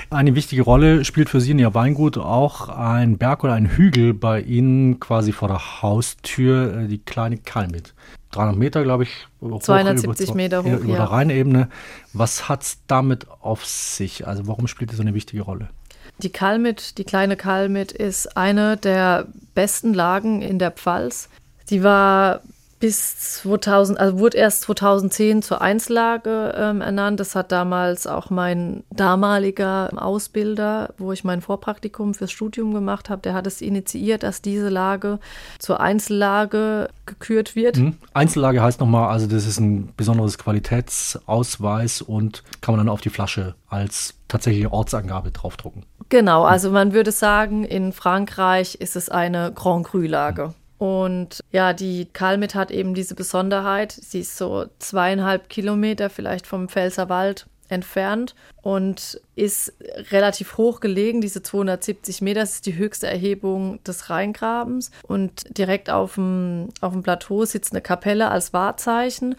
Eine 0.09 0.35
wichtige 0.35 0.61
Rolle 0.61 1.03
spielt 1.03 1.29
für 1.29 1.41
Sie 1.41 1.51
in 1.51 1.59
Ihr 1.59 1.73
Weingut 1.73 2.17
auch 2.17 2.69
ein 2.69 3.17
Berg 3.17 3.43
oder 3.43 3.53
ein 3.53 3.69
Hügel 3.69 4.13
bei 4.13 4.41
Ihnen 4.41 4.99
quasi 4.99 5.31
vor 5.31 5.47
der 5.47 5.81
Haustür, 5.81 6.77
äh, 6.77 6.87
die 6.87 6.99
kleine 6.99 7.37
Kalmit. 7.37 7.93
300 8.31 8.57
Meter, 8.57 8.83
glaube 8.83 9.03
ich. 9.03 9.27
270 9.41 10.29
über, 10.29 10.35
Meter 10.35 10.63
hoch, 10.63 10.79
über 10.79 10.93
ja. 10.93 10.97
der 10.97 11.05
Rheinebene. 11.05 11.69
Was 12.13 12.49
hat 12.49 12.63
es 12.63 12.77
damit 12.87 13.27
auf 13.41 13.65
sich? 13.65 14.27
Also 14.27 14.47
warum 14.47 14.67
spielt 14.67 14.91
es 14.91 14.97
so 14.97 15.01
eine 15.01 15.13
wichtige 15.13 15.41
Rolle? 15.41 15.69
Die 16.19 16.31
Kalmit, 16.31 16.97
die 16.97 17.03
kleine 17.03 17.35
Kalmit, 17.35 17.91
ist 17.91 18.37
eine 18.37 18.77
der 18.77 19.27
besten 19.53 19.93
Lagen 19.93 20.41
in 20.41 20.59
der 20.59 20.71
Pfalz. 20.71 21.29
Die 21.69 21.83
war 21.83 22.41
bis 22.79 23.41
2000, 23.41 23.99
also 23.99 24.19
wurde 24.19 24.37
erst 24.37 24.61
2010 24.61 25.41
zur 25.41 25.61
Einzellage 25.61 26.53
ähm, 26.55 26.81
ernannt. 26.81 27.19
Das 27.19 27.33
hat 27.33 27.51
damals 27.51 28.05
auch 28.05 28.29
mein 28.29 28.83
damaliger 28.91 29.89
Ausbilder, 29.95 30.93
wo 30.97 31.11
ich 31.11 31.23
mein 31.23 31.41
Vorpraktikum 31.41 32.13
fürs 32.13 32.31
Studium 32.31 32.73
gemacht 32.73 33.09
habe, 33.09 33.21
der 33.21 33.33
hat 33.33 33.47
es 33.47 33.61
initiiert, 33.61 34.23
dass 34.23 34.41
diese 34.41 34.69
Lage 34.69 35.19
zur 35.57 35.79
Einzellage 35.79 36.89
gekürt 37.05 37.55
wird. 37.55 37.77
Mhm. 37.77 37.97
Einzellage 38.13 38.61
heißt 38.61 38.81
nochmal, 38.81 39.09
also 39.09 39.25
das 39.25 39.47
ist 39.47 39.59
ein 39.59 39.89
besonderes 39.95 40.37
Qualitätsausweis 40.37 42.01
und 42.01 42.43
kann 42.61 42.75
man 42.75 42.85
dann 42.85 42.93
auf 42.93 43.01
die 43.01 43.09
Flasche 43.09 43.55
als 43.67 44.15
tatsächliche 44.27 44.71
Ortsangabe 44.71 45.31
draufdrucken. 45.31 45.85
Genau, 46.09 46.43
also 46.43 46.71
man 46.71 46.93
würde 46.93 47.11
sagen, 47.11 47.63
in 47.63 47.91
Frankreich 47.91 48.75
ist 48.75 48.95
es 48.95 49.09
eine 49.09 49.51
Grand 49.53 49.87
Cru-Lage. 49.87 50.53
Und 50.77 51.39
ja, 51.51 51.73
die 51.73 52.05
Kalmit 52.05 52.53
hat 52.53 52.69
eben 52.69 52.93
diese 52.93 53.15
Besonderheit. 53.15 53.91
Sie 53.91 54.19
ist 54.19 54.37
so 54.37 54.65
zweieinhalb 54.79 55.49
Kilometer 55.49 56.09
vielleicht 56.09 56.45
vom 56.45 56.69
Pfälzerwald 56.69 57.47
entfernt 57.69 58.35
und 58.61 59.19
ist 59.35 59.73
relativ 60.11 60.57
hoch 60.57 60.79
gelegen. 60.79 61.21
Diese 61.21 61.41
270 61.41 62.21
Meter 62.21 62.43
ist 62.43 62.65
die 62.65 62.75
höchste 62.75 63.07
Erhebung 63.07 63.81
des 63.83 64.09
Rheingrabens. 64.09 64.91
Und 65.03 65.57
direkt 65.57 65.89
auf 65.89 66.15
dem, 66.15 66.69
auf 66.81 66.93
dem 66.93 67.03
Plateau 67.03 67.45
sitzt 67.45 67.73
eine 67.73 67.81
Kapelle 67.81 68.29
als 68.29 68.53
Wahrzeichen. 68.53 69.35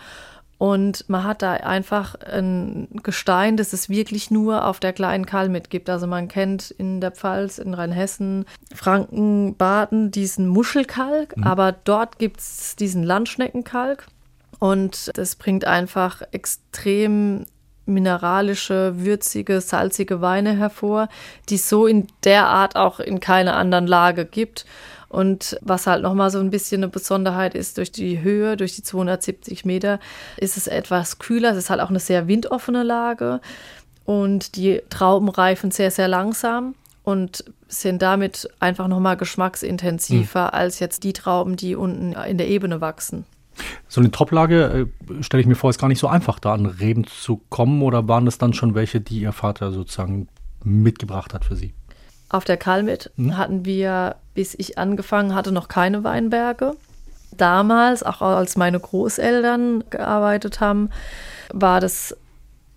Und 0.58 1.04
man 1.08 1.24
hat 1.24 1.42
da 1.42 1.52
einfach 1.52 2.14
ein 2.14 2.88
Gestein, 3.02 3.58
das 3.58 3.74
es 3.74 3.90
wirklich 3.90 4.30
nur 4.30 4.64
auf 4.64 4.80
der 4.80 4.94
kleinen 4.94 5.26
Kalmit 5.26 5.68
gibt. 5.68 5.90
Also 5.90 6.06
man 6.06 6.28
kennt 6.28 6.70
in 6.70 7.00
der 7.00 7.10
Pfalz, 7.10 7.58
in 7.58 7.74
Rheinhessen, 7.74 8.46
Franken, 8.74 9.54
Baden 9.56 10.10
diesen 10.10 10.48
Muschelkalk, 10.48 11.36
mhm. 11.36 11.44
aber 11.44 11.72
dort 11.72 12.18
gibt 12.18 12.40
es 12.40 12.74
diesen 12.76 13.02
Landschneckenkalk. 13.02 14.06
Und 14.58 15.10
das 15.18 15.36
bringt 15.36 15.66
einfach 15.66 16.22
extrem 16.32 17.44
mineralische, 17.84 18.94
würzige, 18.96 19.60
salzige 19.60 20.20
Weine 20.20 20.56
hervor, 20.56 21.08
die 21.48 21.54
es 21.54 21.68
so 21.68 21.86
in 21.86 22.08
der 22.24 22.46
Art 22.46 22.76
auch 22.76 22.98
in 22.98 23.20
keiner 23.20 23.56
anderen 23.56 23.86
Lage 23.86 24.24
gibt. 24.24 24.66
Und 25.08 25.58
was 25.62 25.86
halt 25.86 26.02
nochmal 26.02 26.30
so 26.30 26.40
ein 26.40 26.50
bisschen 26.50 26.82
eine 26.82 26.90
Besonderheit 26.90 27.54
ist, 27.54 27.78
durch 27.78 27.92
die 27.92 28.22
Höhe, 28.22 28.56
durch 28.56 28.74
die 28.74 28.82
270 28.82 29.64
Meter, 29.64 30.00
ist 30.36 30.56
es 30.56 30.66
etwas 30.66 31.18
kühler. 31.18 31.52
Es 31.52 31.58
ist 31.58 31.70
halt 31.70 31.80
auch 31.80 31.90
eine 31.90 32.00
sehr 32.00 32.26
windoffene 32.26 32.82
Lage. 32.82 33.40
Und 34.04 34.56
die 34.56 34.82
Trauben 34.90 35.28
reifen 35.28 35.70
sehr, 35.70 35.90
sehr 35.90 36.08
langsam 36.08 36.74
und 37.02 37.44
sind 37.68 38.02
damit 38.02 38.48
einfach 38.60 38.88
nochmal 38.88 39.16
geschmacksintensiver 39.16 40.44
mhm. 40.44 40.50
als 40.50 40.80
jetzt 40.80 41.04
die 41.04 41.12
Trauben, 41.12 41.56
die 41.56 41.76
unten 41.76 42.12
in 42.12 42.38
der 42.38 42.48
Ebene 42.48 42.80
wachsen. 42.80 43.24
So 43.88 44.00
eine 44.00 44.10
Toplage 44.10 44.88
äh, 45.08 45.22
stelle 45.22 45.40
ich 45.40 45.46
mir 45.46 45.54
vor, 45.54 45.70
ist 45.70 45.78
gar 45.78 45.88
nicht 45.88 45.98
so 45.98 46.08
einfach, 46.08 46.38
da 46.38 46.52
an 46.52 46.66
Reben 46.66 47.06
zu 47.06 47.40
kommen. 47.48 47.82
Oder 47.82 48.06
waren 48.08 48.24
das 48.24 48.38
dann 48.38 48.52
schon 48.52 48.74
welche, 48.74 49.00
die 49.00 49.20
Ihr 49.20 49.32
Vater 49.32 49.72
sozusagen 49.72 50.28
mitgebracht 50.62 51.32
hat 51.32 51.44
für 51.44 51.56
Sie? 51.56 51.72
Auf 52.28 52.44
der 52.44 52.56
Kalmit 52.56 53.10
hm? 53.16 53.36
hatten 53.36 53.64
wir, 53.64 54.16
bis 54.34 54.54
ich 54.58 54.78
angefangen 54.78 55.34
hatte, 55.34 55.52
noch 55.52 55.68
keine 55.68 56.04
Weinberge. 56.04 56.72
Damals, 57.36 58.02
auch 58.02 58.22
als 58.22 58.56
meine 58.56 58.80
Großeltern 58.80 59.84
gearbeitet 59.90 60.60
haben, 60.60 60.90
war 61.52 61.80
das 61.80 62.16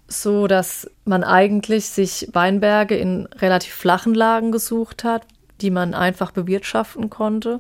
so, 0.07 0.47
dass 0.47 0.89
man 1.05 1.23
eigentlich 1.23 1.89
sich 1.89 2.29
Weinberge 2.33 2.95
in 2.95 3.27
relativ 3.38 3.73
flachen 3.73 4.13
Lagen 4.15 4.51
gesucht 4.51 5.03
hat, 5.03 5.23
die 5.62 5.71
man 5.71 5.93
einfach 5.93 6.31
bewirtschaften 6.31 7.09
konnte. 7.09 7.59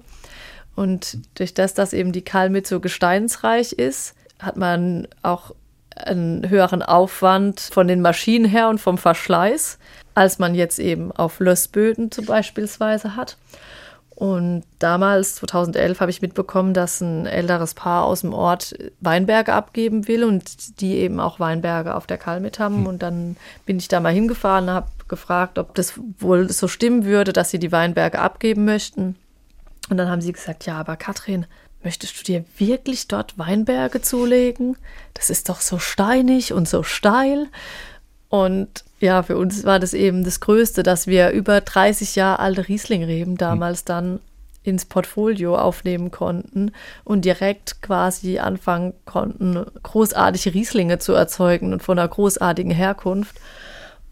Und 0.75 1.17
durch 1.35 1.53
das, 1.53 1.73
dass 1.73 1.93
eben 1.93 2.11
die 2.11 2.23
Kalmit 2.23 2.65
so 2.65 2.79
gesteinsreich 2.79 3.73
ist, 3.73 4.15
hat 4.39 4.57
man 4.57 5.07
auch 5.21 5.53
einen 6.05 6.49
höheren 6.49 6.81
Aufwand 6.81 7.59
von 7.59 7.87
den 7.87 8.01
Maschinen 8.01 8.45
her 8.45 8.69
und 8.69 8.79
vom 8.79 8.97
Verschleiß, 8.97 9.77
als 10.15 10.39
man 10.39 10.55
jetzt 10.55 10.79
eben 10.79 11.11
auf 11.11 11.39
Lössböden 11.39 12.11
zum 12.11 12.25
beispielsweise 12.25 13.15
hat. 13.15 13.37
Und 14.19 14.63
damals, 14.79 15.35
2011, 15.35 16.01
habe 16.01 16.11
ich 16.11 16.21
mitbekommen, 16.21 16.73
dass 16.73 16.99
ein 16.99 17.25
älteres 17.25 17.73
Paar 17.73 18.03
aus 18.03 18.19
dem 18.19 18.33
Ort 18.33 18.75
Weinberge 18.99 19.53
abgeben 19.53 20.09
will 20.09 20.25
und 20.25 20.81
die 20.81 20.95
eben 20.95 21.21
auch 21.21 21.39
Weinberge 21.39 21.95
auf 21.95 22.05
der 22.05 22.17
Kalmit 22.17 22.59
haben. 22.59 22.79
Hm. 22.79 22.87
Und 22.87 23.01
dann 23.01 23.37
bin 23.65 23.77
ich 23.77 23.87
da 23.87 24.01
mal 24.01 24.11
hingefahren 24.11 24.65
und 24.65 24.71
habe 24.71 24.87
gefragt, 25.07 25.57
ob 25.57 25.73
das 25.73 25.93
wohl 26.19 26.49
so 26.49 26.67
stimmen 26.67 27.05
würde, 27.05 27.31
dass 27.31 27.49
sie 27.49 27.59
die 27.59 27.71
Weinberge 27.71 28.19
abgeben 28.19 28.65
möchten. 28.65 29.15
Und 29.89 29.95
dann 29.95 30.09
haben 30.09 30.21
sie 30.21 30.33
gesagt, 30.33 30.65
ja, 30.65 30.77
aber 30.77 30.97
Katrin, 30.97 31.45
möchtest 31.83 32.19
du 32.19 32.23
dir 32.23 32.45
wirklich 32.57 33.07
dort 33.07 33.37
Weinberge 33.37 34.01
zulegen? 34.01 34.77
Das 35.13 35.29
ist 35.29 35.49
doch 35.49 35.61
so 35.61 35.79
steinig 35.79 36.53
und 36.53 36.67
so 36.67 36.83
steil. 36.83 37.47
Und 38.29 38.83
ja, 38.99 39.23
für 39.23 39.37
uns 39.37 39.63
war 39.63 39.79
das 39.79 39.93
eben 39.93 40.23
das 40.23 40.39
Größte, 40.39 40.83
dass 40.83 41.07
wir 41.07 41.31
über 41.31 41.61
30 41.61 42.15
Jahre 42.15 42.39
alte 42.39 42.67
Rieslingreben 42.67 43.37
damals 43.37 43.85
dann 43.85 44.19
ins 44.61 44.85
Portfolio 44.85 45.57
aufnehmen 45.57 46.11
konnten 46.11 46.71
und 47.03 47.25
direkt 47.25 47.81
quasi 47.81 48.39
anfangen 48.39 48.93
konnten, 49.05 49.65
großartige 49.83 50.53
Rieslinge 50.53 50.99
zu 50.99 51.13
erzeugen 51.13 51.73
und 51.73 51.81
von 51.81 51.97
einer 51.97 52.07
großartigen 52.07 52.71
Herkunft. 52.71 53.37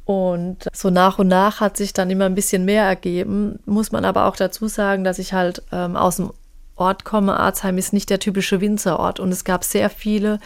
Und 0.06 0.70
so 0.72 0.90
nach 0.90 1.20
und 1.20 1.28
nach 1.28 1.60
hat 1.60 1.76
sich 1.76 1.92
dann 1.92 2.10
immer 2.10 2.26
ein 2.26 2.36
bisschen 2.36 2.64
mehr 2.64 2.86
ergeben. 2.86 3.60
Muss 3.66 3.92
man 3.92 4.06
aber 4.06 4.26
auch 4.26 4.38
dazu 4.38 4.70
sagen, 4.70 5.04
dass 5.04 5.20
ich 5.20 5.34
halt 5.34 5.62
ähm, 5.74 5.98
aus 5.98 6.16
dem 6.16 6.32
Ort 6.78 7.04
komme. 7.04 7.40
Arzheim 7.40 7.78
ist 7.78 7.94
nicht 7.94 8.10
der 8.10 8.20
typische 8.20 8.62
Winzerort 8.62 9.20
und 9.20 9.32
es 9.32 9.44
gab 9.44 9.64
sehr 9.64 9.90
viele 9.90 10.40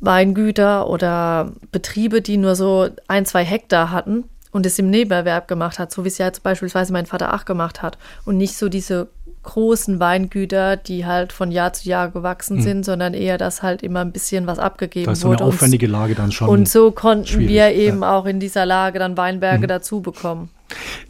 Weingüter 0.00 0.88
oder 0.88 1.52
Betriebe, 1.72 2.20
die 2.20 2.36
nur 2.36 2.54
so 2.54 2.88
ein, 3.08 3.24
zwei 3.24 3.44
Hektar 3.44 3.90
hatten 3.90 4.24
und 4.52 4.66
es 4.66 4.78
im 4.78 4.90
Nebenerwerb 4.90 5.48
gemacht 5.48 5.78
hat, 5.78 5.92
so 5.92 6.04
wie 6.04 6.08
es 6.08 6.18
ja 6.18 6.26
jetzt 6.26 6.42
beispielsweise 6.42 6.92
mein 6.92 7.06
Vater 7.06 7.34
auch 7.34 7.44
gemacht 7.44 7.82
hat 7.82 7.98
und 8.24 8.36
nicht 8.36 8.56
so 8.56 8.68
diese 8.68 9.08
großen 9.46 10.00
Weingüter, 10.00 10.76
die 10.76 11.06
halt 11.06 11.32
von 11.32 11.50
Jahr 11.52 11.72
zu 11.72 11.88
Jahr 11.88 12.10
gewachsen 12.10 12.58
mhm. 12.58 12.62
sind, 12.62 12.84
sondern 12.84 13.14
eher, 13.14 13.38
dass 13.38 13.62
halt 13.62 13.82
immer 13.82 14.00
ein 14.00 14.12
bisschen 14.12 14.46
was 14.46 14.58
abgegeben 14.58 15.06
das 15.06 15.20
ist 15.20 15.24
wurde. 15.24 15.38
So 15.38 15.44
eine 15.44 15.54
aufwendige 15.54 15.86
Lage 15.86 16.14
dann 16.14 16.32
schon. 16.32 16.48
Und 16.48 16.68
so 16.68 16.90
konnten 16.90 17.38
wir 17.38 17.72
eben 17.72 18.02
ja. 18.02 18.16
auch 18.16 18.26
in 18.26 18.40
dieser 18.40 18.66
Lage 18.66 18.98
dann 18.98 19.16
Weinberge 19.16 19.64
mhm. 19.64 19.68
dazu 19.68 20.00
bekommen. 20.00 20.50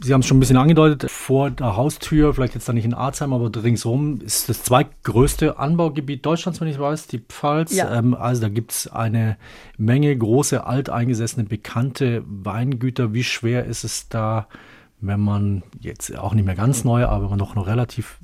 Sie 0.01 0.13
haben 0.13 0.21
es 0.21 0.27
schon 0.27 0.37
ein 0.37 0.39
bisschen 0.39 0.57
angedeutet, 0.57 1.09
vor 1.09 1.49
der 1.49 1.75
Haustür, 1.75 2.33
vielleicht 2.33 2.53
jetzt 2.53 2.69
da 2.69 2.73
nicht 2.73 2.85
in 2.85 2.93
Arzheim, 2.93 3.33
aber 3.33 3.51
ringsherum 3.63 4.21
ist 4.21 4.49
das 4.49 4.63
zweitgrößte 4.63 5.57
Anbaugebiet 5.57 6.25
Deutschlands, 6.25 6.61
wenn 6.61 6.67
ich 6.67 6.79
weiß, 6.79 7.07
die 7.07 7.19
Pfalz. 7.19 7.75
Ja. 7.75 7.95
Ähm, 7.95 8.13
also 8.13 8.41
da 8.41 8.49
gibt 8.49 8.71
es 8.71 8.87
eine 8.87 9.37
Menge 9.77 10.15
große, 10.15 10.65
alteingesessene, 10.65 11.45
bekannte 11.45 12.23
Weingüter. 12.27 13.13
Wie 13.13 13.23
schwer 13.23 13.65
ist 13.65 13.83
es 13.83 14.09
da, 14.09 14.47
wenn 14.99 15.19
man 15.19 15.63
jetzt 15.79 16.15
auch 16.17 16.33
nicht 16.33 16.45
mehr 16.45 16.55
ganz 16.55 16.83
neu, 16.83 17.05
aber 17.05 17.23
wenn 17.23 17.31
man 17.31 17.39
doch 17.39 17.55
noch 17.55 17.67
relativ 17.67 18.19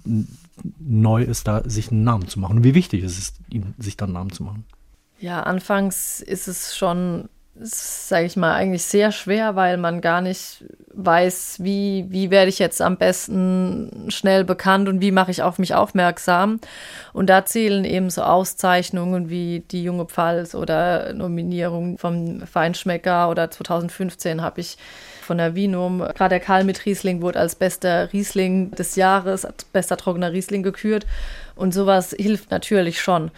neu 0.79 1.23
ist, 1.23 1.47
da 1.47 1.67
sich 1.67 1.91
einen 1.91 2.03
Namen 2.03 2.27
zu 2.27 2.39
machen? 2.39 2.57
Und 2.57 2.63
wie 2.63 2.75
wichtig 2.75 3.03
ist 3.03 3.17
es, 3.17 3.33
sich 3.77 3.97
dann 3.97 4.09
einen 4.09 4.13
Namen 4.15 4.31
zu 4.31 4.43
machen? 4.43 4.65
Ja, 5.19 5.43
anfangs 5.43 6.19
ist 6.19 6.47
es 6.47 6.75
schon 6.75 7.29
sage 7.55 8.25
ich 8.25 8.35
mal, 8.35 8.55
eigentlich 8.55 8.83
sehr 8.83 9.11
schwer, 9.11 9.55
weil 9.55 9.77
man 9.77 10.01
gar 10.01 10.21
nicht 10.21 10.65
weiß, 10.93 11.57
wie, 11.61 12.05
wie 12.09 12.31
werde 12.31 12.49
ich 12.49 12.57
jetzt 12.57 12.81
am 12.81 12.97
besten 12.97 14.07
schnell 14.09 14.43
bekannt 14.43 14.89
und 14.89 15.01
wie 15.01 15.11
mache 15.11 15.29
ich 15.29 15.43
auf 15.43 15.59
mich 15.59 15.75
aufmerksam. 15.75 16.59
Und 17.13 17.29
da 17.29 17.45
zählen 17.45 17.85
eben 17.85 18.09
so 18.09 18.23
Auszeichnungen 18.23 19.29
wie 19.29 19.63
die 19.69 19.83
Junge 19.83 20.05
Pfalz 20.05 20.55
oder 20.55 21.13
Nominierung 21.13 21.99
vom 21.99 22.41
Feinschmecker 22.41 23.29
oder 23.29 23.51
2015 23.51 24.41
habe 24.41 24.61
ich 24.61 24.77
von 25.21 25.37
der 25.37 25.55
Vinum, 25.55 25.99
gerade 25.99 26.29
der 26.29 26.39
Karl 26.39 26.63
mit 26.63 26.85
Riesling 26.85 27.21
wurde 27.21 27.39
als 27.39 27.55
bester 27.55 28.11
Riesling 28.11 28.71
des 28.71 28.95
Jahres, 28.95 29.45
als 29.45 29.63
bester 29.63 29.95
trockener 29.95 30.33
Riesling 30.33 30.63
gekürt. 30.63 31.05
Und 31.55 31.73
sowas 31.73 32.15
hilft 32.17 32.51
natürlich 32.51 33.01
schon 33.01 33.31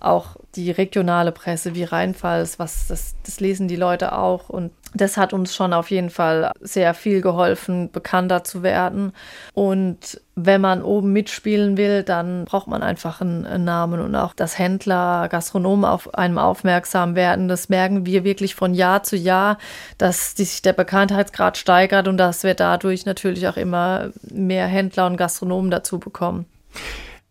auch 0.00 0.36
die 0.54 0.70
regionale 0.70 1.32
Presse 1.32 1.74
wie 1.74 1.84
Rheinpfalz, 1.84 2.58
was 2.58 2.86
das, 2.88 3.14
das 3.24 3.40
lesen 3.40 3.68
die 3.68 3.76
Leute 3.76 4.16
auch 4.16 4.48
und 4.48 4.72
das 4.94 5.16
hat 5.16 5.32
uns 5.32 5.54
schon 5.54 5.72
auf 5.72 5.90
jeden 5.90 6.10
Fall 6.10 6.52
sehr 6.60 6.94
viel 6.94 7.20
geholfen, 7.20 7.90
bekannter 7.90 8.44
zu 8.44 8.62
werden. 8.62 9.12
Und 9.52 10.20
wenn 10.34 10.60
man 10.60 10.82
oben 10.82 11.12
mitspielen 11.12 11.76
will, 11.76 12.02
dann 12.02 12.44
braucht 12.44 12.66
man 12.66 12.82
einfach 12.82 13.20
einen, 13.20 13.64
Namen 13.64 14.00
und 14.00 14.14
auch, 14.14 14.32
dass 14.32 14.58
Händler, 14.58 15.28
Gastronomen 15.28 15.84
auf 15.84 16.14
einem 16.14 16.38
aufmerksam 16.38 17.14
werden. 17.14 17.48
Das 17.48 17.68
merken 17.68 18.06
wir 18.06 18.24
wirklich 18.24 18.54
von 18.54 18.74
Jahr 18.74 19.02
zu 19.02 19.16
Jahr, 19.16 19.58
dass 19.98 20.32
sich 20.32 20.62
der 20.62 20.72
Bekanntheitsgrad 20.72 21.56
steigert 21.56 22.08
und 22.08 22.16
dass 22.16 22.42
wir 22.42 22.54
dadurch 22.54 23.06
natürlich 23.06 23.48
auch 23.48 23.56
immer 23.56 24.10
mehr 24.30 24.66
Händler 24.66 25.06
und 25.06 25.16
Gastronomen 25.16 25.70
dazu 25.70 25.98
bekommen. 25.98 26.46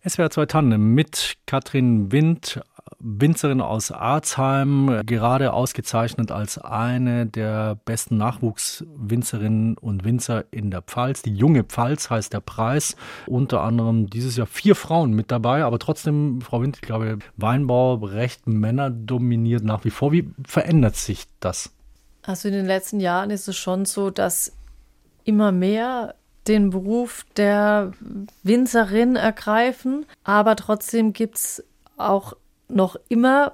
SWR 0.08 0.30
2 0.30 0.46
Tandem 0.46 0.94
mit 0.94 1.34
Katrin 1.48 2.12
Wind, 2.12 2.62
Winzerin 3.00 3.60
aus 3.60 3.92
Arzheim, 3.92 5.02
gerade 5.04 5.52
ausgezeichnet 5.52 6.32
als 6.32 6.60
eine 6.60 7.26
der 7.26 7.80
besten 7.86 8.18
Nachwuchswinzerinnen 8.18 9.80
und 9.80 10.04
Winzer 10.04 10.46
in 10.52 10.70
der 10.70 10.84
Pfalz. 10.84 11.24
Die 11.24 11.34
junge 11.34 11.64
Pfalz 11.64 12.12
heißt 12.12 12.34
der 12.34 12.40
Preis. 12.42 12.96
Unter 13.26 13.62
anderem 13.62 14.08
dieses 14.08 14.38
Jahr 14.38 14.46
vier 14.46 14.76
Frauen 14.76 15.12
mit 15.14 15.32
dabei, 15.32 15.64
aber 15.64 15.80
trotzdem, 15.80 16.40
Frau 16.42 16.62
Wind, 16.62 16.76
ich 16.76 16.82
glaube, 16.82 17.18
Weinbau 17.38 17.96
recht 17.96 18.46
männerdominiert 18.46 19.64
nach 19.64 19.86
wie 19.86 19.90
vor. 19.90 20.12
Wie 20.12 20.30
verändert 20.46 20.98
sich 20.98 21.26
das? 21.40 21.72
Also 22.22 22.48
in 22.50 22.54
den 22.54 22.68
letzten 22.68 23.00
Jahren 23.00 23.32
ist 23.32 23.48
es 23.48 23.58
schon 23.58 23.86
so, 23.86 24.12
dass 24.12 24.54
immer 25.24 25.52
mehr 25.52 26.14
den 26.48 26.70
Beruf 26.70 27.26
der 27.38 27.92
Winzerin 28.44 29.16
ergreifen, 29.16 30.06
aber 30.24 30.56
trotzdem 30.56 31.14
gibt 31.14 31.38
es 31.38 31.64
auch 31.98 32.34
noch 32.68 32.96
immer 33.10 33.54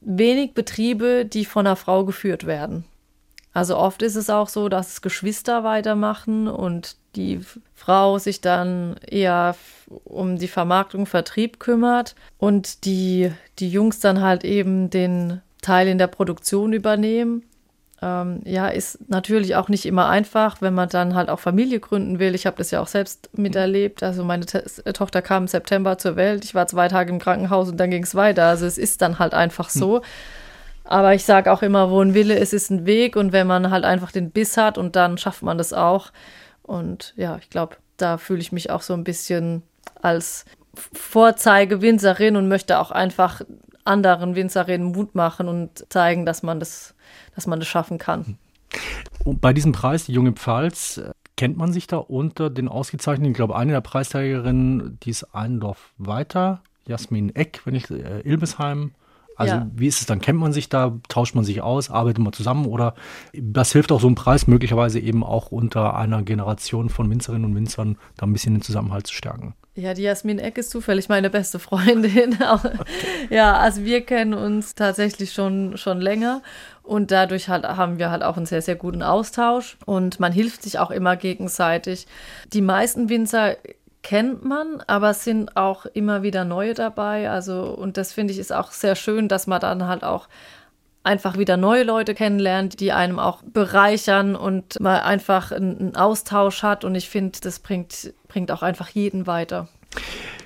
wenig 0.00 0.54
Betriebe, 0.54 1.24
die 1.24 1.44
von 1.44 1.66
einer 1.66 1.76
Frau 1.76 2.04
geführt 2.04 2.46
werden. 2.46 2.84
Also 3.52 3.76
oft 3.76 4.02
ist 4.02 4.14
es 4.14 4.30
auch 4.30 4.48
so, 4.48 4.68
dass 4.68 5.02
Geschwister 5.02 5.64
weitermachen 5.64 6.48
und 6.48 6.96
die 7.16 7.40
Frau 7.74 8.18
sich 8.18 8.40
dann 8.40 8.96
eher 9.06 9.56
um 10.04 10.38
die 10.38 10.48
Vermarktung, 10.48 11.06
Vertrieb 11.06 11.58
kümmert 11.58 12.14
und 12.38 12.84
die, 12.84 13.32
die 13.58 13.70
Jungs 13.70 14.00
dann 14.00 14.20
halt 14.20 14.44
eben 14.44 14.90
den 14.90 15.40
Teil 15.62 15.88
in 15.88 15.98
der 15.98 16.06
Produktion 16.06 16.72
übernehmen 16.72 17.42
ähm, 18.00 18.42
ja, 18.44 18.68
ist 18.68 19.10
natürlich 19.10 19.56
auch 19.56 19.68
nicht 19.68 19.84
immer 19.84 20.08
einfach, 20.08 20.62
wenn 20.62 20.74
man 20.74 20.88
dann 20.88 21.14
halt 21.14 21.28
auch 21.28 21.40
Familie 21.40 21.80
gründen 21.80 22.20
will. 22.20 22.34
Ich 22.34 22.46
habe 22.46 22.56
das 22.56 22.70
ja 22.70 22.80
auch 22.80 22.86
selbst 22.86 23.30
miterlebt. 23.36 24.02
Also 24.02 24.22
meine 24.22 24.46
Te 24.46 24.64
äh, 24.84 24.92
Tochter 24.92 25.20
kam 25.20 25.44
im 25.44 25.48
September 25.48 25.98
zur 25.98 26.14
Welt. 26.14 26.44
Ich 26.44 26.54
war 26.54 26.68
zwei 26.68 26.86
Tage 26.86 27.10
im 27.12 27.18
Krankenhaus 27.18 27.68
und 27.68 27.78
dann 27.78 27.90
ging 27.90 28.04
es 28.04 28.14
weiter. 28.14 28.44
Also 28.46 28.66
es 28.66 28.78
ist 28.78 29.02
dann 29.02 29.18
halt 29.18 29.34
einfach 29.34 29.68
so. 29.68 29.96
Hm. 29.96 30.02
Aber 30.84 31.14
ich 31.14 31.24
sage 31.24 31.52
auch 31.52 31.62
immer, 31.62 31.90
wo 31.90 32.00
ein 32.00 32.14
Wille 32.14 32.38
ist, 32.38 32.54
ist 32.54 32.70
ein 32.70 32.86
Weg. 32.86 33.16
Und 33.16 33.32
wenn 33.32 33.48
man 33.48 33.70
halt 33.70 33.84
einfach 33.84 34.12
den 34.12 34.30
Biss 34.30 34.56
hat 34.56 34.78
und 34.78 34.94
dann 34.94 35.18
schafft 35.18 35.42
man 35.42 35.58
das 35.58 35.72
auch. 35.72 36.12
Und 36.62 37.14
ja, 37.16 37.36
ich 37.40 37.50
glaube, 37.50 37.76
da 37.96 38.16
fühle 38.16 38.40
ich 38.40 38.52
mich 38.52 38.70
auch 38.70 38.82
so 38.82 38.94
ein 38.94 39.04
bisschen 39.04 39.62
als 40.00 40.44
Vorzeigewinzerin 40.92 42.36
und 42.36 42.46
möchte 42.46 42.78
auch 42.78 42.92
einfach 42.92 43.42
anderen 43.84 44.36
Winzerinnen 44.36 44.92
Mut 44.92 45.14
machen 45.14 45.48
und 45.48 45.84
zeigen, 45.92 46.24
dass 46.26 46.42
man 46.42 46.60
das 46.60 46.94
dass 47.38 47.46
man 47.46 47.58
das 47.58 47.68
schaffen 47.68 47.98
kann. 47.98 48.36
Und 49.24 49.40
bei 49.40 49.52
diesem 49.52 49.72
Preis, 49.72 50.06
die 50.06 50.12
junge 50.12 50.32
Pfalz, 50.32 51.00
Kennt 51.38 51.56
man 51.56 51.72
sich 51.72 51.86
da 51.86 51.98
unter 51.98 52.50
den 52.50 52.66
Ausgezeichneten? 52.66 53.30
Ich 53.30 53.36
glaube, 53.36 53.54
eine 53.54 53.70
der 53.70 53.80
Preisträgerinnen, 53.80 54.98
die 55.04 55.10
ist 55.10 55.36
ein 55.36 55.60
Dorf 55.60 55.92
weiter, 55.96 56.62
Jasmin 56.84 57.32
Eck, 57.32 57.60
wenn 57.64 57.76
ich, 57.76 57.88
äh, 57.92 58.22
Ilbesheim. 58.22 58.90
Also 59.36 59.54
Ja. 59.54 59.70
wie 59.72 59.86
ist 59.86 60.00
es 60.00 60.06
dann? 60.06 60.20
Kennt 60.20 60.40
man 60.40 60.52
sich 60.52 60.68
da? 60.68 60.98
Tauscht 61.08 61.36
man 61.36 61.44
sich 61.44 61.62
aus? 61.62 61.90
Arbeitet 61.90 62.24
man 62.24 62.32
zusammen? 62.32 62.66
Oder 62.66 62.96
das 63.32 63.70
hilft 63.70 63.92
auch 63.92 64.00
so 64.00 64.08
ein 64.08 64.16
Preis 64.16 64.48
möglicherweise 64.48 64.98
eben 64.98 65.22
auch 65.22 65.52
unter 65.52 65.94
einer 65.94 66.24
Generation 66.24 66.88
von 66.88 67.08
Winzerinnen 67.08 67.44
und 67.44 67.54
Winzern 67.54 67.98
da 68.16 68.26
ein 68.26 68.32
bisschen 68.32 68.54
den 68.54 68.62
Zusammenhalt 68.62 69.06
zu 69.06 69.14
stärken? 69.14 69.54
Ja, 69.78 69.94
die 69.94 70.02
Jasmin 70.02 70.40
Eck 70.40 70.58
ist 70.58 70.70
zufällig 70.70 71.08
meine 71.08 71.30
beste 71.30 71.60
Freundin. 71.60 72.42
Auch- 72.42 72.64
Ja, 73.30 73.56
also 73.58 73.84
wir 73.84 74.04
kennen 74.04 74.34
uns 74.34 74.74
tatsächlich 74.74 75.32
schon, 75.32 75.76
schon 75.76 76.00
länger 76.00 76.42
und 76.82 77.12
dadurch 77.12 77.48
halt 77.48 77.64
haben 77.64 77.98
wir 78.00 78.10
halt 78.10 78.24
auch 78.24 78.36
einen 78.36 78.46
sehr, 78.46 78.60
sehr 78.60 78.74
guten 78.74 79.04
Austausch 79.04 79.76
und 79.86 80.18
man 80.18 80.32
hilft 80.32 80.62
sich 80.64 80.80
auch 80.80 80.90
immer 80.90 81.14
gegenseitig. 81.14 82.08
Die 82.52 82.60
meisten 82.60 83.08
Winzer 83.08 83.56
kennt 84.02 84.44
man, 84.44 84.82
aber 84.88 85.10
es 85.10 85.22
sind 85.22 85.56
auch 85.56 85.86
immer 85.86 86.22
wieder 86.24 86.44
neue 86.44 86.74
dabei. 86.74 87.30
Also, 87.30 87.62
und 87.66 87.96
das 87.96 88.12
finde 88.12 88.32
ich 88.32 88.40
ist 88.40 88.52
auch 88.52 88.72
sehr 88.72 88.96
schön, 88.96 89.28
dass 89.28 89.46
man 89.46 89.60
dann 89.60 89.86
halt 89.86 90.02
auch 90.02 90.28
einfach 91.08 91.38
wieder 91.38 91.56
neue 91.56 91.84
Leute 91.84 92.14
kennenlernt, 92.14 92.80
die 92.80 92.92
einem 92.92 93.18
auch 93.18 93.42
bereichern 93.42 94.36
und 94.36 94.78
mal 94.78 95.00
einfach 95.00 95.50
einen 95.50 95.96
Austausch 95.96 96.62
hat. 96.62 96.84
Und 96.84 96.94
ich 96.94 97.08
finde, 97.08 97.40
das 97.40 97.58
bringt, 97.58 98.12
bringt 98.28 98.52
auch 98.52 98.62
einfach 98.62 98.90
jeden 98.90 99.26
weiter. 99.26 99.68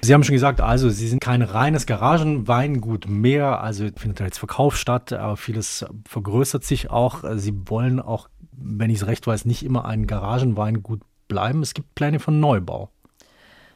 Sie 0.01 0.15
haben 0.15 0.25
schon 0.25 0.35
gesagt, 0.35 0.61
also 0.61 0.89
Sie 0.89 1.09
sind 1.09 1.21
kein 1.21 1.43
reines 1.43 1.87
Garagenweingut 1.87 3.09
mehr, 3.09 3.61
also 3.61 3.89
findet 3.97 4.21
da 4.21 4.25
jetzt 4.25 4.39
Verkauf 4.39 4.77
statt, 4.77 5.13
aber 5.13 5.37
vieles 5.37 5.85
vergrößert 6.09 6.65
sich 6.65 6.91
auch. 6.91 7.25
Sie 7.35 7.55
wollen 7.67 8.01
auch, 8.01 8.29
wenn 8.53 8.91
ich 8.91 9.03
es 9.03 9.07
recht 9.07 9.27
weiß, 9.27 9.45
nicht 9.45 9.65
immer 9.65 9.85
ein 9.85 10.07
Garagenweingut 10.07 11.03
bleiben. 11.29 11.63
Es 11.63 11.75
gibt 11.75 11.95
Pläne 11.95 12.21
von 12.21 12.41
Neubau. 12.41 12.89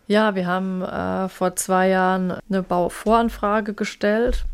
Ja, 0.08 0.36
wir 0.36 0.46
haben 0.46 0.82
äh, 0.82 1.28
vor 1.28 1.56
zwei 1.56 1.88
Jahren 1.88 2.34
eine 2.48 2.62
Bauvoranfrage 2.62 3.74
gestellt 3.74 4.46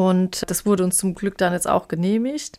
und 0.00 0.48
das 0.50 0.64
wurde 0.64 0.84
uns 0.84 0.96
zum 0.96 1.14
Glück 1.14 1.36
dann 1.36 1.52
jetzt 1.52 1.68
auch 1.68 1.88
genehmigt. 1.88 2.58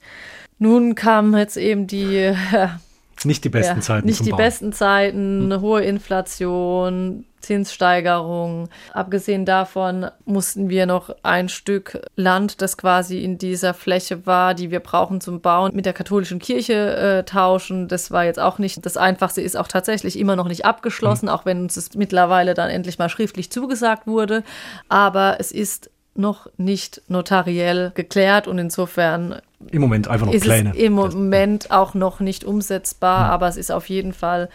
Nun 0.60 0.94
kamen 0.94 1.36
jetzt 1.36 1.58
eben 1.58 1.88
die 1.88 2.34
Nicht 3.26 3.44
die 3.44 3.50
besten 3.50 3.78
ja, 3.78 3.82
Zeiten 3.82 4.08
nicht 4.08 4.26
die 4.26 4.32
Bauen. 4.32 4.40
Hm. 4.40 4.46
besten 4.46 4.74
Zeiten, 4.74 5.46
eine 5.46 5.62
hohe 5.62 5.84
Inflation, 5.84 7.26
Zinssteigerung. 7.40 8.70
Abgesehen 8.94 9.46
davon 9.46 10.08
mussten 10.26 10.70
wir 10.70 10.86
noch 10.86 11.16
ein 11.24 11.50
Stück 11.50 12.02
Land, 12.16 12.62
das 12.62 12.78
quasi 12.78 13.24
in 13.24 13.38
dieser 13.38 13.74
Fläche 13.74 14.26
war, 14.26 14.54
die 14.54 14.72
wir 14.72 14.80
brauchen 14.80 15.22
zum 15.22 15.42
Bauen, 15.42 15.76
mit 15.76 15.86
der 15.86 15.94
katholischen 15.94 16.40
Kirche 16.40 16.96
äh, 16.96 17.24
tauschen. 17.24 17.88
Das 17.88 18.12
war 18.12 18.26
jetzt 18.26 18.40
auch 18.40 18.58
nicht 18.58 18.84
das 18.86 18.98
Einfachste, 18.98 19.42
ist 19.42 19.58
auch 19.58 19.68
tatsächlich 19.68 20.18
immer 20.18 20.36
noch 20.36 20.48
nicht 20.48 20.66
abgeschlossen, 20.66 21.30
Hm. 21.30 21.36
auch 21.36 21.46
wenn 21.46 21.62
uns 21.62 21.78
es 21.78 21.94
mittlerweile 21.96 22.54
dann 22.54 22.70
endlich 22.70 22.98
mal 22.98 23.10
schriftlich 23.10 23.52
zugesagt 23.52 24.08
wurde. 24.08 24.44
Aber 24.90 25.38
es 25.40 25.52
ist 25.52 25.92
noch 26.14 26.48
nicht 26.58 27.02
notariell 27.08 27.92
geklärt 27.96 28.48
und 28.48 28.58
insofern 28.60 29.42
Im 29.72 29.82
Moment 29.82 30.08
einfach 30.08 30.26
noch 30.26 30.34
ist 30.34 30.44
Pläne. 30.44 30.72
es 30.72 30.76
im 30.78 30.94
Moment 30.94 31.72
auch 31.72 31.94
noch 31.94 32.20
nicht 32.20 32.44
umsetzbar, 32.44 33.26
Hm. 33.26 33.32
aber 33.32 33.48
es 33.48 33.58
ist 33.58 33.72
auf 33.72 33.88
jeden 33.90 34.12
Fall 34.14 34.50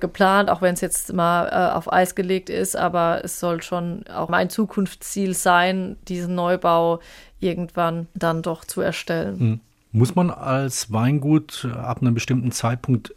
geplant, 0.00 0.50
auch 0.50 0.62
wenn 0.62 0.74
es 0.74 0.80
jetzt 0.80 1.12
mal 1.12 1.46
äh, 1.48 1.74
auf 1.74 1.92
Eis 1.92 2.14
gelegt 2.14 2.50
ist, 2.50 2.76
aber 2.76 3.20
es 3.24 3.38
soll 3.38 3.62
schon 3.62 4.04
auch 4.08 4.28
mein 4.28 4.50
Zukunftsziel 4.50 5.34
sein, 5.34 5.96
diesen 6.08 6.34
Neubau 6.34 7.00
irgendwann 7.38 8.08
dann 8.14 8.42
doch 8.42 8.64
zu 8.64 8.80
erstellen. 8.80 9.38
Hm. 9.38 9.60
Muss 9.92 10.14
man 10.14 10.30
als 10.30 10.92
Weingut 10.92 11.66
ab 11.74 12.02
einem 12.02 12.14
bestimmten 12.14 12.50
Zeitpunkt 12.52 13.14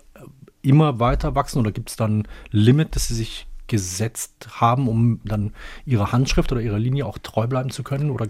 immer 0.62 1.00
weiter 1.00 1.36
wachsen 1.36 1.60
oder 1.60 1.72
gibt 1.72 1.90
es 1.90 1.96
dann 1.96 2.20
ein 2.20 2.28
Limit, 2.52 2.96
das 2.96 3.08
Sie 3.08 3.16
sich 3.16 3.48
gesetzt 3.70 4.50
haben, 4.60 4.90
um 4.90 5.22
dann 5.24 5.54
Ihrer 5.86 6.12
Handschrift 6.12 6.52
oder 6.52 6.60
Ihrer 6.60 6.80
Linie 6.80 7.06
auch 7.06 7.18
treu 7.18 7.48
bleiben 7.48 7.70
zu 7.70 7.84
können? 7.84 8.12
Oder 8.12 8.28